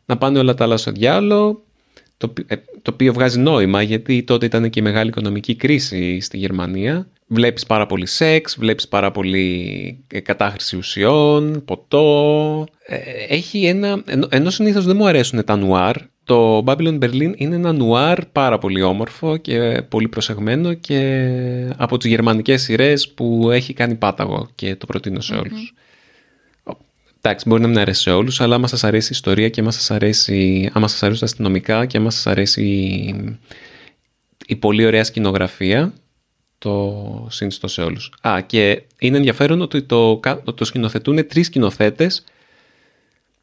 να 0.05 0.17
πάνε 0.17 0.39
όλα 0.39 0.53
τα 0.53 0.63
άλλα 0.63 0.77
στο 0.77 0.91
διάλογο 0.91 1.61
το, 2.21 2.33
ε, 2.47 2.55
το 2.81 2.91
οποίο 2.93 3.13
βγάζει 3.13 3.39
νόημα 3.39 3.81
γιατί 3.81 4.23
τότε 4.23 4.45
ήταν 4.45 4.69
και 4.69 4.79
η 4.79 4.83
μεγάλη 4.83 5.09
οικονομική 5.09 5.55
κρίση 5.55 6.19
στη 6.19 6.37
Γερμανία. 6.37 7.07
Βλέπεις 7.33 7.65
πάρα 7.65 7.85
πολύ 7.85 8.05
σεξ, 8.05 8.57
βλέπεις 8.59 8.87
πάρα 8.87 9.11
πολύ 9.11 10.05
ε, 10.07 10.19
κατάχρηση 10.19 10.77
ουσιών, 10.77 11.63
ποτό. 11.65 12.67
Ε, 12.85 12.97
έχει 13.27 13.65
ένα, 13.65 14.03
ενώ 14.29 14.49
συνήθως 14.49 14.85
δεν 14.85 14.95
μου 14.95 15.07
αρέσουν 15.07 15.43
τα 15.43 15.55
νουάρ, 15.55 15.95
το 16.23 16.63
Babylon 16.67 16.99
Berlin 16.99 17.33
είναι 17.35 17.55
ένα 17.55 17.71
νουάρ 17.71 18.25
πάρα 18.25 18.57
πολύ 18.57 18.81
όμορφο 18.81 19.37
και 19.37 19.81
πολύ 19.89 20.07
προσεγμένο 20.07 20.73
και 20.73 21.73
από 21.77 21.97
τις 21.97 22.09
γερμανικές 22.09 22.61
σειρές 22.61 23.09
που 23.09 23.49
έχει 23.51 23.73
κάνει 23.73 23.95
πάταγο 23.95 24.49
και 24.55 24.75
το 24.75 24.85
προτείνω 24.85 25.21
σε 25.21 25.33
ολους 25.33 25.73
Εντάξει, 27.23 27.49
μπορεί 27.49 27.61
να 27.61 27.67
μην 27.67 27.79
αρέσει 27.79 28.01
σε 28.01 28.11
όλους, 28.11 28.41
αλλά 28.41 28.55
άμα 28.55 28.67
σας 28.67 28.83
αρέσει 28.83 29.07
η 29.07 29.11
ιστορία 29.13 29.49
και 29.49 29.61
άμα 29.61 29.71
σας 29.71 29.91
αρέσει, 29.91 30.69
άμα 30.73 30.87
σας 30.87 31.03
αρέσει 31.03 31.19
τα 31.19 31.25
αστυνομικά 31.25 31.85
και 31.85 31.97
άμα 31.97 32.09
σας 32.09 32.27
αρέσει 32.27 32.63
η, 32.63 33.15
η 34.47 34.55
πολύ 34.55 34.85
ωραία 34.85 35.03
σκηνογραφία, 35.03 35.93
το 36.61 37.27
συνιστώ 37.29 37.67
σε 37.67 37.81
όλους. 37.81 38.13
Α, 38.21 38.41
και 38.41 38.83
είναι 38.99 39.17
ενδιαφέρον 39.17 39.61
ότι 39.61 39.81
το, 39.81 40.19
το 40.55 40.65
σκηνοθετούν 40.65 41.27
τρεις 41.27 41.45
σκηνοθέτες 41.45 42.23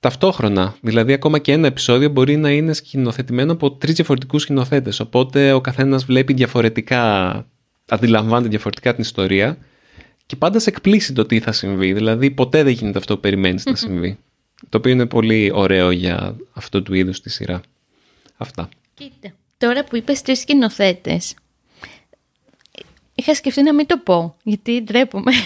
ταυτόχρονα. 0.01 0.77
Δηλαδή, 0.81 1.13
ακόμα 1.13 1.39
και 1.39 1.53
ένα 1.53 1.67
επεισόδιο 1.67 2.09
μπορεί 2.09 2.37
να 2.37 2.51
είναι 2.51 2.73
σκηνοθετημένο 2.73 3.53
από 3.53 3.73
τρεις 3.73 3.95
διαφορετικούς 3.95 4.43
σκηνοθέτες. 4.43 5.01
Οπότε, 5.01 5.53
ο 5.53 5.61
καθένας 5.61 6.05
βλέπει 6.05 6.33
διαφορετικά, 6.33 7.47
αντιλαμβάνεται 7.89 8.49
διαφορετικά 8.49 8.93
την 8.93 9.03
ιστορία 9.03 9.59
και 10.27 10.37
πάντα 10.37 10.59
σε 10.59 10.71
εκπλήσει 10.71 11.13
το 11.13 11.27
τι 11.27 11.41
θα 11.41 11.53
συμβεί. 11.53 11.93
Δηλαδή 11.93 12.31
ποτέ 12.31 12.63
δεν 12.63 12.73
γίνεται 12.73 12.99
αυτό 12.99 13.15
που 13.15 13.21
περιμένεις 13.21 13.65
να 13.65 13.75
συμβεί. 13.75 14.19
Το 14.69 14.79
οποίο 14.79 14.93
είναι 14.93 15.07
πολύ 15.07 15.51
ωραίο 15.55 15.91
για 15.91 16.37
αυτό 16.53 16.83
του 16.83 16.95
είδους 16.95 17.21
τη 17.21 17.31
σειρά. 17.31 17.61
Αυτά. 18.37 18.69
Κοίτα, 18.95 19.35
τώρα 19.59 19.85
που 19.85 19.97
είπες 19.97 20.23
τρεις 20.23 20.39
σκηνοθέτες. 20.39 21.35
Είχα 23.19 23.35
σκεφτεί 23.35 23.63
να 23.63 23.75
μην 23.75 23.87
το 23.87 23.99
πω, 23.99 24.37
γιατί 24.43 24.83
ντρέπομαι. 24.83 25.33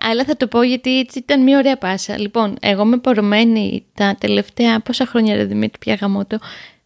Αλλά 0.00 0.24
θα 0.24 0.36
το 0.36 0.46
πω 0.46 0.62
γιατί 0.62 0.98
έτσι 0.98 1.18
ήταν 1.18 1.42
μια 1.42 1.58
ωραία 1.58 1.76
πάσα. 1.76 2.18
Λοιπόν, 2.18 2.56
εγώ 2.60 2.82
είμαι 2.82 2.96
πορωμένη 2.98 3.84
τα 3.94 4.16
τελευταία 4.20 4.80
πόσα 4.80 5.06
χρόνια, 5.06 5.36
ρε 5.36 5.44
Δημήτρη, 5.44 5.78
πια 5.78 5.94
γαμώτο. 5.94 6.38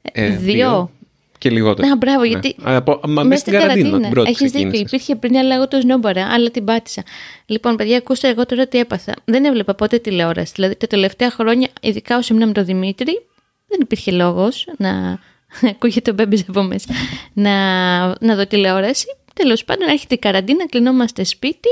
Ε, 0.02 0.28
δύο. 0.28 0.90
Και 1.38 1.50
λιγότερο. 1.50 1.88
Να, 1.88 1.96
μπράβο, 1.96 2.20
ναι. 2.20 2.26
γιατί. 2.26 2.56
Από, 2.62 3.00
μα 3.08 3.22
μέσα 3.22 3.40
στην 3.40 3.52
καραντίνα. 3.52 4.10
Έχεις 4.26 4.50
δίκιο. 4.50 4.80
Υπήρχε 4.80 5.16
πριν, 5.16 5.36
αλλά 5.36 5.54
εγώ 5.54 5.68
το 5.68 5.80
σνόμπορα, 5.80 6.26
αλλά 6.30 6.50
την 6.50 6.64
πάτησα. 6.64 7.02
Λοιπόν, 7.46 7.76
παιδιά, 7.76 7.96
ακούστε 7.96 8.28
εγώ 8.28 8.46
τώρα 8.46 8.66
τι 8.66 8.78
έπαθα. 8.78 9.14
Δεν 9.24 9.44
έβλεπα 9.44 9.74
ποτέ 9.74 9.98
τηλεόραση. 9.98 10.52
Δηλαδή, 10.54 10.76
τα 10.76 10.86
τελευταία 10.86 11.30
χρόνια, 11.30 11.68
ειδικά 11.80 12.16
όσο 12.16 12.34
ήμουν 12.34 12.46
με 12.46 12.52
τον 12.52 12.64
Δημήτρη, 12.64 13.22
δεν 13.66 13.78
υπήρχε 13.82 14.10
λόγος 14.10 14.66
να. 14.78 15.18
Ακούγεται 15.70 16.10
ο 16.10 16.14
μπέμπι 16.14 16.44
από 16.48 16.62
μέσα. 16.62 16.86
Να, 17.32 18.06
να 18.06 18.34
δω 18.34 18.46
τηλεόραση. 18.46 19.06
Τέλος 19.36 19.64
πάντων, 19.64 19.88
έρχεται 19.88 20.14
η 20.14 20.18
καραντίνα, 20.18 20.68
κλεινόμαστε 20.68 21.24
σπίτι 21.24 21.68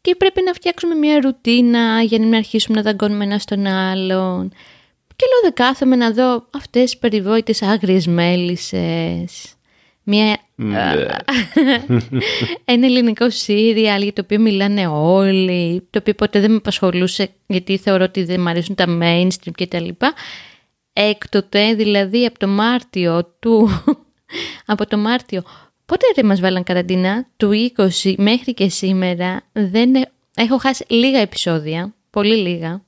και 0.00 0.14
πρέπει 0.14 0.42
να 0.42 0.52
φτιάξουμε 0.52 0.94
μια 0.94 1.20
ρουτίνα 1.20 2.02
για 2.02 2.18
να 2.18 2.24
μην 2.24 2.34
αρχίσουμε 2.34 2.76
να 2.76 2.82
δαγκώνουμε 2.82 3.24
ένα 3.24 3.38
στον 3.38 3.66
άλλον. 3.66 4.48
Και 5.16 5.26
λέω 5.30 5.40
δεν 5.42 5.52
κάθομαι 5.52 5.96
να 5.96 6.10
δω 6.10 6.46
αυτές 6.50 6.82
τις 6.82 6.98
περιβόητες 6.98 7.62
άγριες 7.62 8.06
μέλισσες. 8.06 9.54
Μια... 10.02 10.38
Ναι. 10.54 10.80
ένα 12.64 12.86
ελληνικό 12.86 13.30
σύριαλ 13.30 14.02
για 14.02 14.12
το 14.12 14.20
οποίο 14.24 14.40
μιλάνε 14.40 14.86
όλοι, 14.86 15.86
το 15.90 15.98
οποίο 15.98 16.14
ποτέ 16.14 16.40
δεν 16.40 16.50
με 16.50 16.56
απασχολούσε 16.56 17.30
γιατί 17.46 17.76
θεωρώ 17.76 18.04
ότι 18.04 18.24
δεν 18.24 18.40
μου 18.40 18.48
αρέσουν 18.48 18.74
τα 18.74 18.84
mainstream 19.02 19.52
και 19.54 19.66
τα 19.66 19.80
λοιπά. 19.80 20.12
Έκτοτε, 20.92 21.74
δηλαδή 21.74 22.26
από 22.26 22.38
το 22.38 22.48
Μάρτιο 22.48 23.34
του... 23.38 23.68
από 24.72 24.86
το 24.86 24.96
Μάρτιο, 24.96 25.42
πότε 25.88 26.06
δεν 26.14 26.26
μας 26.26 26.40
βάλαν 26.40 26.62
καραντίνα, 26.62 27.26
του 27.36 27.72
20 27.76 28.14
μέχρι 28.16 28.54
και 28.54 28.68
σήμερα, 28.68 29.42
δεν 29.52 29.90
έχω 30.34 30.58
χάσει 30.58 30.84
λίγα 30.88 31.18
επεισόδια, 31.18 31.94
πολύ 32.10 32.36
λίγα. 32.36 32.82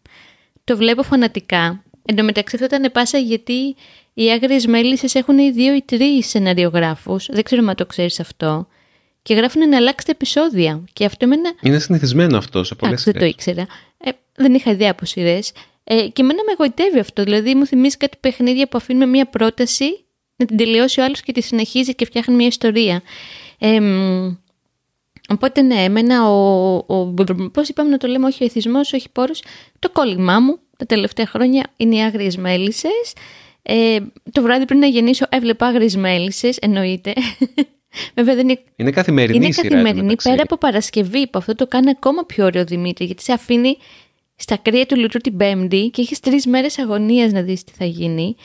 Το 0.65 0.77
βλέπω 0.77 1.03
φανατικά 1.03 1.85
Εν 2.11 2.17
τω 2.17 2.25
μεταξύ 2.25 2.55
αυτό 2.63 2.77
ήταν 2.77 2.93
πάσα 2.93 3.19
γιατί 3.19 3.77
οι 4.15 4.31
άγριες 4.31 4.67
μέλισσες 4.67 5.15
έχουν 5.15 5.39
οι 5.39 5.51
δύο 5.51 5.75
ή 5.75 5.83
τρεις 5.83 6.29
σεναριογράφους, 6.29 7.27
δεν 7.31 7.43
ξέρω 7.43 7.67
αν 7.69 7.75
το 7.75 7.87
ξέρεις 7.87 8.21
αυτό, 8.21 8.67
και 9.23 9.35
γράφουν 9.35 9.69
να 9.69 9.77
αλλάξετε 9.77 10.13
επεισόδια. 10.13 10.85
Και 10.93 11.05
αυτό 11.05 11.25
εμένα... 11.25 11.53
Είναι 11.63 11.79
συνηθισμένο 11.79 12.37
αυτό 12.37 12.65
σε 12.65 12.75
πολλές 12.75 13.01
σειρές. 13.01 13.21
δεν 13.21 13.23
το 13.23 13.37
ήξερα. 13.37 13.67
Ε, 13.99 14.11
δεν 14.35 14.55
είχα 14.55 14.71
ιδέα 14.71 14.91
από 14.91 15.05
σειρές. 15.05 15.53
Ε, 15.85 16.09
και 16.09 16.23
εμένα 16.23 16.43
με 16.47 16.53
εγωιτεύει 16.53 16.99
αυτό. 16.99 17.23
Δηλαδή 17.23 17.55
μου 17.55 17.67
θυμίζει 17.67 17.97
κάτι 17.97 18.17
παιχνίδια 18.21 18.69
που 18.69 18.77
αφήνουμε 18.77 19.07
μία 19.07 19.27
πρόταση 19.27 20.05
να 20.41 20.47
την 20.47 20.57
τελειώσει 20.57 21.01
ο 21.01 21.05
άλλος 21.05 21.21
και 21.21 21.33
τη 21.33 21.41
συνεχίζει 21.41 21.95
και 21.95 22.05
φτιάχνει 22.05 22.35
μία 22.35 22.47
ιστορία. 22.47 23.03
Ε, 23.59 23.81
οπότε 25.29 25.63
ναι, 25.63 25.83
εμένα 25.85 26.29
ο, 26.31 26.75
ο, 26.87 27.15
πώς 27.53 27.69
είπαμε 27.69 27.91
να 27.91 27.99
το 27.99 28.07
λέμε, 28.07 28.27
όχι 28.27 28.43
ο 28.43 28.47
εθισμός, 28.47 28.93
όχι 28.93 29.09
πόρος, 29.13 29.43
το 29.79 29.91
κόλλημά 29.91 30.41
μου 30.41 30.59
τα 30.77 30.87
τελευταία 30.87 31.27
χρόνια 31.27 31.67
είναι 31.77 31.97
οι 31.97 32.03
άγριες 32.03 32.37
μέλισσες. 32.37 33.13
Ε, 33.63 33.99
το 34.33 34.43
βράδυ 34.43 34.65
πριν 34.65 34.79
να 34.79 34.87
γεννήσω 34.87 35.27
έβλεπα 35.29 35.67
άγριες 35.67 35.97
μέλισσες, 35.97 36.57
εννοείται. 36.57 37.13
Βέβαια 38.17 38.35
δεν 38.35 38.49
είναι... 38.49 38.61
είναι 38.77 38.91
καθημερινή 38.91 39.45
είναι 39.45 39.53
σειρά. 39.53 39.69
καθημερινή, 39.69 40.15
πέρα 40.23 40.43
από 40.43 40.57
Παρασκευή, 40.57 41.29
που 41.29 41.39
αυτό 41.39 41.55
το 41.55 41.67
κάνει 41.67 41.91
ακόμα 41.91 42.25
πιο 42.25 42.45
ωραίο 42.45 42.65
Δημήτρη, 42.65 43.05
γιατί 43.05 43.23
σε 43.23 43.33
αφήνει 43.33 43.77
στα 44.37 44.57
κρύα 44.57 44.87
του 44.87 44.99
λουτρού 44.99 45.19
την 45.19 45.37
Πέμπτη 45.37 45.91
και 45.93 46.01
έχεις 46.01 46.21
τρεις 46.21 46.47
μέρες 46.47 46.79
αγωνίας 46.79 47.33
να 47.33 47.43
δεις 47.43 47.65
τι 47.65 47.73
θα 47.73 47.85
γίνει. 47.85 48.37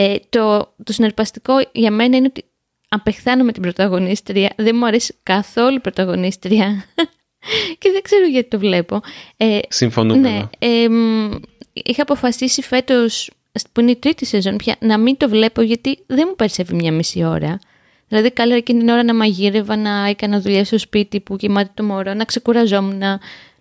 Ε, 0.00 0.16
το, 0.28 0.74
το 0.84 0.92
συναρπαστικό 0.92 1.54
για 1.72 1.90
μένα 1.90 2.16
είναι 2.16 2.26
ότι 2.26 2.44
απεχθάνω 2.88 3.44
με 3.44 3.52
την 3.52 3.62
πρωταγωνίστρια. 3.62 4.52
Δεν 4.56 4.76
μου 4.76 4.86
αρέσει 4.86 5.14
καθόλου 5.22 5.76
η 5.76 5.80
πρωταγωνίστρια. 5.80 6.84
και 7.78 7.90
δεν 7.90 8.02
ξέρω 8.02 8.26
γιατί 8.26 8.48
το 8.48 8.58
βλέπω. 8.58 9.00
Ε, 9.36 9.58
Συμφωνούμε. 9.68 10.30
Ναι, 10.30 10.42
ε, 10.58 10.88
είχα 11.72 12.02
αποφασίσει 12.02 12.62
φέτος, 12.62 13.30
που 13.72 13.80
είναι 13.80 13.90
η 13.90 13.96
τρίτη 13.96 14.24
σεζόν 14.24 14.56
πια, 14.56 14.76
να 14.80 14.98
μην 14.98 15.16
το 15.16 15.28
βλέπω 15.28 15.62
γιατί 15.62 15.98
δεν 16.06 16.24
μου 16.28 16.36
περισσεύει 16.36 16.74
μια 16.74 16.92
μισή 16.92 17.24
ώρα. 17.24 17.58
Δηλαδή, 18.08 18.30
καλά 18.30 18.54
εκείνη 18.54 18.78
την 18.78 18.88
ώρα 18.88 19.02
να 19.04 19.14
μαγείρευα, 19.14 19.76
να 19.76 20.06
έκανα 20.06 20.40
δουλειά 20.40 20.64
στο 20.64 20.78
σπίτι 20.78 21.20
που 21.20 21.36
κοιμάται 21.36 21.70
το 21.74 21.82
μωρό, 21.82 22.14
να 22.14 22.24
ξεκουραζόμουν, 22.24 22.98
να, 22.98 23.10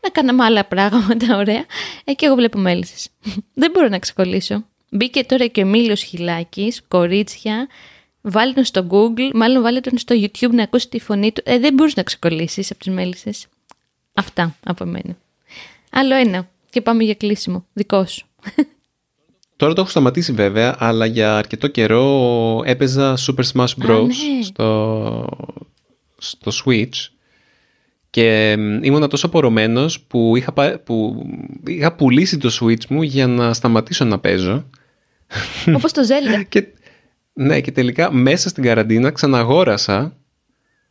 να 0.01 0.09
κάναμε 0.11 0.43
άλλα 0.43 0.65
πράγματα 0.65 1.37
ωραία. 1.41 1.65
Ε, 2.03 2.13
και 2.13 2.25
εγώ 2.25 2.35
βλέπω 2.35 2.59
μέλισσες. 2.59 3.09
Δεν 3.61 3.71
μπορώ 3.71 3.87
να 3.87 3.99
ξεκολλήσω. 3.99 4.65
Μπήκε 4.89 5.23
τώρα 5.23 5.47
και 5.47 5.61
ο 5.61 5.67
Εμίλιο 5.67 5.95
Χιλάκης, 5.95 6.81
κορίτσια. 6.87 7.67
Βάλει 8.21 8.53
τον 8.53 8.63
στο 8.63 8.87
Google, 8.89 9.31
μάλλον 9.33 9.61
βάλει 9.61 9.81
τον 9.81 9.97
στο 9.97 10.15
YouTube 10.19 10.51
να 10.51 10.63
ακούσει 10.63 10.89
τη 10.89 10.99
φωνή 10.99 11.31
του. 11.31 11.41
Ε, 11.45 11.59
δεν 11.59 11.73
μπορείς 11.73 11.95
να 11.95 12.03
ξεκολλήσεις 12.03 12.71
από 12.71 12.79
τις 12.79 12.93
μέλισσες. 12.93 13.47
Αυτά 14.13 14.55
από 14.63 14.85
μένα. 14.85 15.17
Άλλο 15.89 16.15
ένα. 16.15 16.49
Και 16.69 16.81
πάμε 16.81 17.03
για 17.03 17.13
κλείσιμο. 17.13 17.65
Δικό 17.73 18.05
σου. 18.05 18.25
Τώρα 19.55 19.73
το 19.73 19.81
έχω 19.81 19.89
σταματήσει 19.89 20.31
βέβαια, 20.31 20.75
αλλά 20.79 21.05
για 21.05 21.37
αρκετό 21.37 21.67
καιρό 21.67 22.61
έπαιζα 22.65 23.17
Super 23.17 23.43
Smash 23.53 23.85
Bros. 23.85 24.05
Ναι. 24.05 24.43
στο, 24.43 25.27
στο 26.17 26.51
Switch 26.65 27.09
και 28.09 28.51
ήμουν 28.81 29.09
τόσο 29.09 29.25
απορωμένος 29.25 30.01
που 30.01 30.35
είχα, 30.35 30.79
που 30.79 31.25
είχα 31.67 31.95
πουλήσει 31.95 32.37
το 32.37 32.57
Switch 32.61 32.85
μου 32.89 33.01
για 33.01 33.27
να 33.27 33.53
σταματήσω 33.53 34.05
να 34.05 34.19
παίζω. 34.19 34.65
Όπως 35.75 35.91
το 35.91 36.01
Zelda. 36.01 36.43
και, 36.49 36.67
ναι, 37.33 37.61
και 37.61 37.71
τελικά 37.71 38.11
μέσα 38.11 38.49
στην 38.49 38.63
καραντίνα 38.63 39.11
ξαναγόρασα 39.11 40.17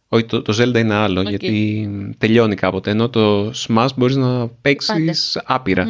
όχι, 0.08 0.24
το, 0.24 0.42
το 0.42 0.62
Zelda 0.62 0.74
είναι 0.74 0.94
άλλο, 0.94 1.22
γιατί 1.22 1.88
τελειώνει 2.18 2.54
κάποτε, 2.54 2.90
ενώ 2.90 3.08
το 3.08 3.52
Smash 3.66 3.88
μπορείς 3.96 4.16
να 4.16 4.48
παίξεις 4.48 5.42
άπειρα. 5.44 5.86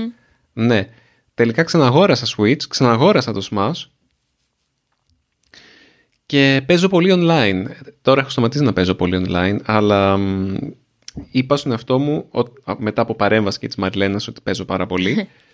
Ναι. 0.53 0.89
Τελικά 1.35 1.63
ξαναγόρασα 1.63 2.27
Switch, 2.37 2.63
ξαναγόρασα 2.69 3.33
το 3.33 3.49
Smash 3.51 3.85
και 6.27 6.63
παίζω 6.67 6.89
πολύ 6.89 7.13
online. 7.15 7.65
Τώρα 8.03 8.21
έχω 8.21 8.31
σταματήσει 8.31 8.65
να 8.65 8.73
παίζω 8.73 8.95
πολύ 8.95 9.27
online, 9.27 9.59
αλλά 9.65 10.19
είπα 11.31 11.57
στον 11.57 11.73
εαυτό 11.73 11.99
μου, 11.99 12.31
μετά 12.79 13.03
από 13.03 13.15
παρέμβαση 13.15 13.59
και 13.59 13.67
της 13.67 13.77
Μαριλένας 13.77 14.29
ότι 14.29 14.41
παίζω 14.41 14.65
πάρα 14.65 14.87
πολύ, 14.87 15.29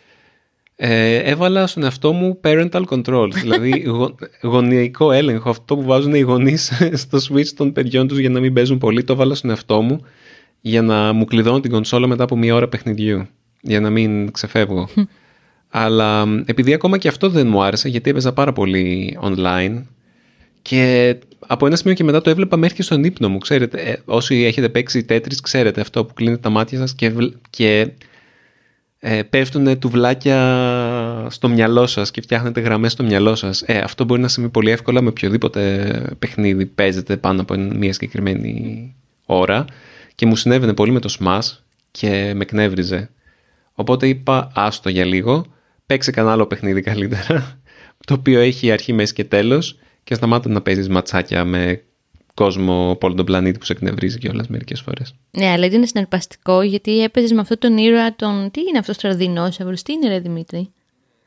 ε, 0.85 1.17
έβαλα 1.17 1.67
στον 1.67 1.83
εαυτό 1.83 2.13
μου 2.13 2.41
parental 2.45 2.83
control, 2.89 3.29
δηλαδή 3.33 3.83
γο, 3.97 4.15
γωνιακό 4.43 5.13
έλεγχο, 5.13 5.51
αυτό 5.51 5.77
που 5.77 5.83
βάζουν 5.83 6.15
οι 6.15 6.21
γονείς 6.21 6.73
στο 7.03 7.19
switch 7.29 7.47
των 7.47 7.73
παιδιών 7.73 8.09
τους 8.09 8.19
για 8.19 8.31
να 8.31 8.41
μην 8.41 8.53
παίζουν 8.53 8.79
πολύ, 8.79 9.05
το 9.05 9.13
έβαλα 9.13 9.35
στον 9.35 9.51
εαυτό 9.51 9.83
μου 9.83 10.01
για 10.61 10.83
να 10.83 11.13
μου 11.13 11.25
κλειδώνω 11.25 11.61
την 11.61 11.71
κονσόλα 11.71 12.07
μετά 12.07 12.25
από 12.25 12.37
μία 12.37 12.55
ώρα 12.55 12.69
παιχνιδιού, 12.69 13.27
για 13.61 13.81
να 13.81 13.91
μην 13.91 14.31
ξεφεύγω. 14.31 14.89
Αλλά 15.69 16.27
επειδή 16.47 16.73
ακόμα 16.73 16.99
και 16.99 17.09
αυτό 17.09 17.29
δεν 17.29 17.47
μου 17.47 17.63
άρεσε, 17.63 17.89
γιατί 17.89 18.11
έπαιζα 18.11 18.33
πάρα 18.33 18.53
πολύ 18.53 19.19
online 19.23 19.83
και 20.63 21.17
από 21.47 21.67
ένα 21.67 21.77
σημείο 21.77 21.95
και 21.95 22.05
μετά 22.05 22.21
το 22.21 22.31
έβλεπα 22.31 22.57
μέχρι 22.57 22.77
και 22.77 22.83
στον 22.83 23.05
ύπνο 23.05 23.29
μου. 23.29 23.39
Ξέρετε, 23.39 23.81
ε, 23.81 23.97
όσοι 24.05 24.43
έχετε 24.43 24.69
παίξει 24.69 25.05
τέτρις 25.05 25.41
ξέρετε 25.41 25.81
αυτό 25.81 26.05
που 26.05 26.15
κλείνετε 26.15 26.41
τα 26.41 26.51
μάτια 26.51 26.79
σας 26.79 26.95
και, 26.95 27.13
και 27.51 27.91
ε, 29.05 29.23
πέφτουν 29.23 29.79
τουβλάκια 29.79 31.27
στο 31.31 31.49
μυαλό 31.49 31.87
σας 31.87 32.11
και 32.11 32.21
φτιάχνετε 32.21 32.61
γραμμές 32.61 32.93
στο 32.93 33.03
μυαλό 33.03 33.35
σας. 33.35 33.63
Ε, 33.67 33.79
αυτό 33.79 34.05
μπορεί 34.05 34.21
να 34.21 34.29
συμβεί 34.29 34.49
πολύ 34.49 34.71
εύκολα 34.71 35.01
με 35.01 35.09
οποιοδήποτε 35.09 36.17
παιχνίδι 36.19 36.67
παίζετε 36.67 37.17
πάνω 37.17 37.41
από 37.41 37.55
μια 37.55 37.93
συγκεκριμένη 37.93 38.95
ώρα 39.27 39.65
και 40.15 40.27
μου 40.27 40.37
συνέβαινε 40.37 40.75
πολύ 40.75 40.93
με 40.93 41.01
το 41.01 41.17
Smash 41.19 41.59
και 41.91 42.33
με 42.35 42.45
κνεύριζε. 42.45 43.11
Οπότε 43.73 44.09
είπα 44.09 44.51
άστο 44.55 44.89
για 44.89 45.05
λίγο 45.05 45.47
παίξε 45.87 46.11
κανένα 46.11 46.33
άλλο 46.35 46.47
παιχνίδι 46.47 46.81
καλύτερα, 46.81 47.61
το 48.07 48.15
οποίο 48.15 48.41
έχει 48.41 48.73
αρχή, 48.73 48.93
μέση 48.93 49.13
και 49.13 49.25
τέλος 49.25 49.79
και 50.05 50.15
σταμάτα 50.15 50.49
να 50.49 50.63
παίζεις 50.63 50.89
ματσάκια 50.89 51.45
με 51.45 51.83
κόσμο 52.35 52.91
από 52.91 53.07
όλο 53.07 53.17
τον 53.17 53.25
πλανήτη 53.25 53.59
που 53.59 53.65
σε 53.65 53.73
εκνευρίζει 53.73 54.19
κιόλας 54.19 54.49
μερικές 54.49 54.81
φορές. 54.81 55.15
Ναι, 55.31 55.47
αλλά 55.47 55.67
είναι 55.67 55.87
συναρπαστικό 55.87 56.63
γιατί 56.63 57.03
έπαιζες 57.03 57.33
με 57.33 57.41
αυτόν 57.41 57.59
τον 57.59 57.79
ήρωα 57.79 58.15
τον. 58.17 58.51
Τι 58.51 58.61
είναι 58.61 58.79
αυτός 58.79 59.05
ο 59.05 59.15
δεινόσαυρο, 59.15 59.75
τι 59.85 59.93
είναι, 59.93 60.09
Ρε 60.09 60.19
Δημήτρη; 60.19 60.73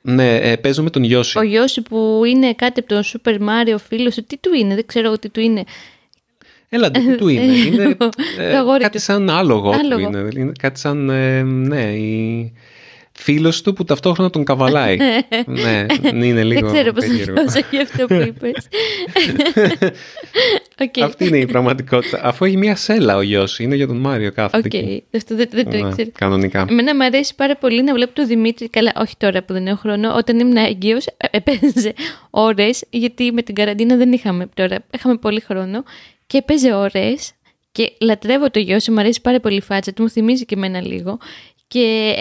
Ναι, 0.02 0.36
ε, 0.36 0.56
παίζω 0.56 0.84
με 0.84 0.90
τον 0.90 1.04
Γιώση. 1.04 1.38
Ο 1.38 1.44
Γιώση 1.44 1.82
που 1.82 2.22
είναι 2.26 2.54
κάτι 2.54 2.80
από 2.80 2.90
τον 2.90 3.04
Σούπερ 3.04 3.42
Μάριο 3.42 3.78
φίλος, 3.78 4.16
τι 4.16 4.38
του 4.38 4.54
είναι, 4.54 4.76
δεν 4.76 4.86
ξέρω 4.86 5.18
τι 5.20 5.30
του 5.30 5.40
είναι. 5.40 5.64
Έλα, 6.70 6.92
τι 6.92 7.16
του 7.16 7.28
είναι. 7.28 7.54
είναι 7.54 7.84
ε, 8.38 8.78
κάτι 8.80 9.00
σαν 9.00 9.30
άλογο, 9.30 9.70
άλογο. 9.70 10.10
Του 10.10 10.38
είναι. 10.38 10.52
Κάτι 10.60 10.80
σαν. 10.80 11.10
Ε, 11.10 11.42
ναι, 11.44 11.84
η 11.84 12.54
φίλος 13.18 13.62
του 13.62 13.74
που 13.74 13.84
ταυτόχρονα 13.84 14.30
τον 14.30 14.44
καβαλάει. 14.44 14.98
ναι, 15.46 15.86
είναι 16.26 16.44
λίγο. 16.44 16.70
Δεν 16.70 16.74
ξέρω 16.74 16.94
πώς 16.94 17.06
θα 17.54 17.62
για 17.72 17.82
αυτό 17.82 18.06
που 18.06 18.14
είπες. 18.14 18.68
okay. 20.84 21.02
Αυτή 21.04 21.28
είναι 21.28 21.38
η 21.38 21.46
πραγματικότητα. 21.46 22.20
Αφού 22.24 22.46
έχει 22.46 22.58
μια 22.58 22.76
σέλα 22.76 23.16
ο 23.16 23.22
γιος, 23.22 23.60
είναι 23.60 23.76
για 23.76 23.88
τον 23.88 23.98
Μάριο 23.98 24.32
κάθεται. 24.32 24.70
Okay. 24.72 25.18
Αυτό 25.18 25.36
δεν, 25.36 25.48
δεν 25.52 25.64
το 25.64 25.70
ναι, 25.70 25.88
ήξερα. 25.88 26.10
Κανονικά. 26.18 26.66
Εμένα 26.70 26.96
μου 26.96 27.04
αρέσει 27.04 27.36
πάρα 27.36 27.56
πολύ 27.56 27.84
να 27.84 27.94
βλέπω 27.94 28.14
τον 28.14 28.28
Δημήτρη. 28.28 28.70
Καλά, 28.70 28.94
όχι 28.96 29.14
τώρα 29.18 29.44
που 29.44 29.54
δεν 29.54 29.68
έχω 29.68 29.78
χρόνο. 29.78 30.14
Όταν 30.16 30.40
ήμουν 30.40 30.56
έγκυος, 30.56 31.06
έπαιζε 31.32 31.94
ώρες, 32.30 32.84
γιατί 32.90 33.32
με 33.32 33.42
την 33.42 33.56
καραντίνα 33.56 33.96
δεν 33.96 34.12
είχαμε 34.12 34.50
τώρα. 34.54 34.86
Είχαμε 34.94 35.18
πολύ 35.18 35.40
χρόνο 35.40 35.84
και 36.28 36.38
έπαιζε 36.38 36.74
ώρες. 36.74 37.34
Και 37.72 37.94
λατρεύω 38.02 38.52
το 38.52 38.60
γιο 38.60 38.80
σου, 38.80 38.92
μου 38.92 39.00
αρέσει 39.00 39.22
πάρα 39.22 39.40
πολύ 39.40 39.56
η 39.56 39.62
φάτσα 39.62 39.94
του, 39.94 40.02
μου 40.02 40.10
θυμίζει 40.10 40.46
και 40.46 40.56
εμένα 40.56 40.82
λίγο. 40.82 41.18
Και 41.68 42.14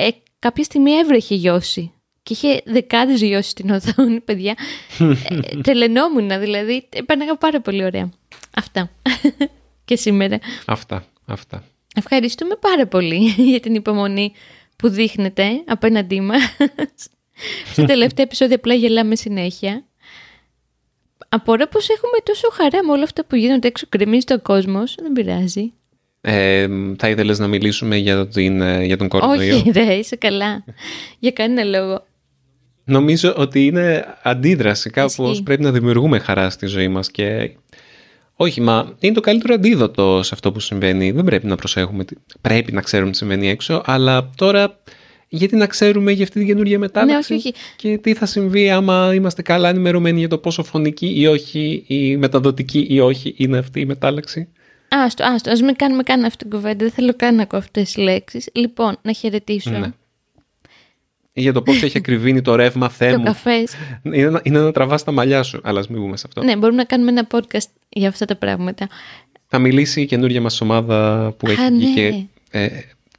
κάποια 0.45 0.65
στιγμή 0.65 0.93
έβρεχε 0.93 1.35
γιώσει. 1.35 1.93
Και 2.23 2.33
είχε 2.33 2.63
δεκάδες 2.65 3.23
γιώσει 3.23 3.51
στην 3.51 3.71
οθόνη, 3.71 4.21
παιδιά. 4.21 4.55
ε, 4.99 5.61
τρελαινόμουν, 5.63 6.41
δηλαδή. 6.41 6.89
Πέρναγα 7.07 7.37
πάρα 7.37 7.61
πολύ 7.61 7.85
ωραία. 7.85 8.11
Αυτά. 8.57 8.91
και 9.89 9.97
σήμερα. 9.97 10.39
Αυτά, 10.67 11.07
αυτά. 11.27 11.65
Ευχαριστούμε 11.95 12.57
πάρα 12.57 12.87
πολύ 12.87 13.17
για 13.51 13.61
την 13.61 13.75
υπομονή 13.75 14.33
που 14.77 14.89
δείχνετε 14.89 15.63
απέναντί 15.67 16.21
μας. 16.21 16.57
Στο 17.73 17.85
τελευταίο 17.85 18.25
επεισόδιο 18.25 18.55
απλά 18.55 18.75
γελάμε 18.75 19.17
συνέχεια. 19.17 19.85
Απορώ 21.29 21.67
πως 21.67 21.89
έχουμε 21.89 22.19
τόσο 22.25 22.49
χαρά 22.51 22.85
με 22.85 22.93
όλα 22.93 23.03
αυτά 23.03 23.25
που 23.25 23.37
γίνονται 23.37 23.69
έξω 23.69 23.87
κρεμίζει 23.89 24.25
το 24.25 24.41
κόσμος. 24.41 24.95
Δεν 25.01 25.13
πειράζει. 25.13 25.73
Ε, 26.27 26.67
θα 26.99 27.09
ήθελες 27.09 27.39
να 27.39 27.47
μιλήσουμε 27.47 27.97
για, 27.97 28.27
την, 28.27 28.61
ε, 28.61 28.85
για 28.85 28.97
τον 28.97 29.09
κορονοϊό; 29.09 29.57
Όχι 29.57 29.71
ρε, 29.77 29.95
είσαι 29.95 30.17
καλά. 30.17 30.65
για 31.19 31.31
κανένα 31.31 31.79
λόγο. 31.79 32.07
Νομίζω 32.85 33.35
ότι 33.37 33.67
είναι 33.67 34.05
αντίδραση. 34.23 34.91
Κάπως 34.91 35.43
πρέπει 35.43 35.63
να 35.63 35.73
δημιουργούμε 35.73 36.19
χαρά 36.19 36.51
στη 36.51 36.67
ζωή 36.67 36.89
μας 36.89 37.11
και... 37.11 37.51
Όχι, 38.37 38.61
μα 38.61 38.95
είναι 39.01 39.15
το 39.15 39.21
καλύτερο 39.21 39.55
αντίδοτο 39.55 40.23
σε 40.23 40.31
αυτό 40.35 40.53
που 40.53 40.61
συμβαίνει. 40.61 41.11
Δεν 41.11 41.25
πρέπει 41.25 41.47
να 41.47 41.57
προσέχουμε. 41.57 42.05
Πρέπει 42.41 42.73
να 42.73 42.81
ξέρουμε 42.81 43.11
τι 43.11 43.17
συμβαίνει 43.17 43.49
έξω, 43.49 43.83
αλλά 43.85 44.31
τώρα 44.37 44.79
γιατί 45.29 45.57
να 45.57 45.67
ξέρουμε 45.67 46.13
για 46.13 46.25
αυτή 46.25 46.39
την 46.39 46.47
καινούργια 46.47 46.79
μετάλλαξη 46.79 47.33
ναι, 47.33 47.39
όχι, 47.39 47.49
όχι. 47.49 47.59
και 47.77 47.99
τι 47.99 48.15
θα 48.15 48.27
συμβεί 48.27 48.71
άμα 48.71 49.15
είμαστε 49.15 49.43
καλά 49.43 49.69
ενημερωμένοι 49.69 50.19
για 50.19 50.29
το 50.29 50.39
πόσο 50.39 50.63
φωνική 50.63 51.21
ή 51.21 51.27
όχι 51.27 51.85
ή 51.87 52.17
μεταδοτική 52.17 52.87
ή 52.91 53.01
όχι 53.01 53.35
είναι 53.37 53.59
αυτή 53.59 53.81
η 53.81 53.85
μετάλλαξη; 53.85 54.49
Άστο, 55.03 55.25
άστο, 55.25 55.51
ας 55.51 55.61
μην 55.61 55.77
κάνουμε 55.77 56.03
καν 56.03 56.25
αυτή 56.25 56.37
την 56.37 56.51
κουβέντα, 56.51 56.77
δεν 56.85 56.91
θέλω 56.91 57.15
καν 57.17 57.35
να 57.35 57.43
ακούω 57.43 57.59
αυτές 57.59 57.83
τις 57.85 57.97
λέξεις. 57.97 58.49
Λοιπόν, 58.53 58.97
να 59.03 59.13
χαιρετήσω. 59.13 59.71
Ναι. 59.71 59.93
Ή 61.33 61.41
για 61.41 61.53
το 61.53 61.63
πώς 61.63 61.83
έχει 61.83 61.99
ακριβήνει 61.99 62.41
το 62.41 62.55
ρεύμα 62.55 62.87
Το 62.87 62.93
θέμου. 62.93 63.25
καφές. 63.25 63.73
είναι, 64.03 64.31
να, 64.31 64.41
είναι 64.43 64.59
να 64.61 64.73
τραβάς 64.73 65.05
τα 65.05 65.13
μαλλιά 65.13 65.43
σου. 65.43 65.61
Αλλά 65.63 65.81
ας 65.81 65.89
μην 65.89 66.01
μπούμε 66.01 66.17
σε 66.17 66.25
αυτό. 66.27 66.43
Ναι, 66.43 66.57
μπορούμε 66.57 66.79
να 66.79 66.85
κάνουμε 66.85 67.11
ένα 67.11 67.27
podcast 67.31 67.69
για 67.89 68.09
αυτά 68.09 68.25
τα 68.25 68.37
πράγματα. 68.37 68.89
Θα 69.47 69.59
μιλήσει 69.59 70.01
η 70.01 70.07
καινούργια 70.07 70.41
μας 70.41 70.61
ομάδα 70.61 71.31
που 71.39 71.47
έχει 71.49 71.61
Α, 71.61 71.71
βγει 71.71 71.87
ναι. 71.87 71.95
και, 71.95 72.25
ε, 72.51 72.69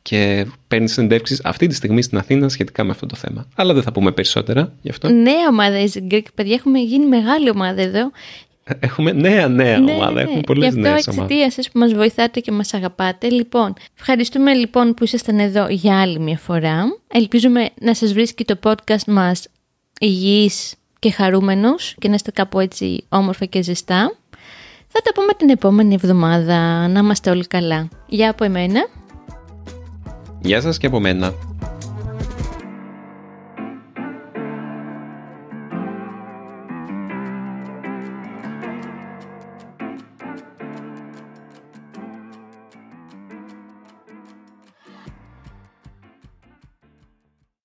και 0.01 0.45
παίρνει 0.67 0.89
συνεντεύξεις 0.89 1.41
αυτή 1.43 1.67
τη 1.67 1.75
στιγμή 1.75 2.01
στην 2.01 2.17
Αθήνα 2.17 2.49
σχετικά 2.49 2.83
με 2.83 2.91
αυτό 2.91 3.05
το 3.05 3.15
θέμα. 3.15 3.47
Αλλά 3.55 3.73
δεν 3.73 3.83
θα 3.83 3.91
πούμε 3.91 4.11
περισσότερα 4.11 4.73
γι' 4.81 4.89
αυτό. 4.89 5.09
Νέα 5.09 5.47
ομάδα 5.49 5.77
Easy 5.85 6.13
Greek, 6.13 6.25
παιδιά, 6.35 6.53
έχουμε 6.53 6.79
γίνει 6.79 7.05
μεγάλη 7.05 7.49
ομάδα 7.49 7.81
εδώ. 7.81 8.11
Έχουμε 8.79 9.11
νέα 9.11 9.47
νέα 9.47 9.77
ομάδα. 9.79 10.21
Έχουμε 10.21 10.41
πολλές 10.41 10.73
Ναι, 10.73 10.81
Γι' 10.81 10.87
νέες 10.87 11.07
αυτό 11.07 11.11
ομάδες. 11.11 11.37
εξαιτία 11.37 11.63
σα 11.63 11.71
που 11.71 11.79
μας 11.79 11.93
βοηθάτε 11.93 12.39
και 12.39 12.51
μας 12.51 12.73
αγαπάτε. 12.73 13.29
Λοιπόν, 13.29 13.73
ευχαριστούμε 13.99 14.53
λοιπόν 14.53 14.93
που 14.93 15.03
ήσασταν 15.03 15.39
εδώ 15.39 15.67
για 15.69 16.01
άλλη 16.01 16.19
μια 16.19 16.37
φορά. 16.37 16.83
Ελπίζουμε 17.07 17.69
να 17.81 17.93
σας 17.93 18.13
βρίσκει 18.13 18.45
το 18.45 18.59
podcast 18.63 19.03
μας 19.07 19.47
υγιής 19.99 20.75
και 20.99 21.11
χαρούμενος 21.11 21.95
και 21.99 22.07
να 22.07 22.13
είστε 22.13 22.31
κάπου 22.31 22.59
έτσι 22.59 23.03
όμορφα 23.09 23.45
και 23.45 23.61
ζεστά. 23.63 24.15
Θα 24.87 25.01
τα 25.01 25.11
πούμε 25.13 25.33
την 25.37 25.49
επόμενη 25.49 25.93
εβδομάδα. 25.93 26.87
Να 26.87 26.99
είμαστε 26.99 27.29
όλοι 27.29 27.47
καλά. 27.47 27.87
Γεια 28.07 28.29
από 28.29 28.43
εμένα. 28.43 28.87
Γεια 30.41 30.61
σας 30.61 30.77
και 30.77 30.87
από 30.87 30.99
μένα. 30.99 31.33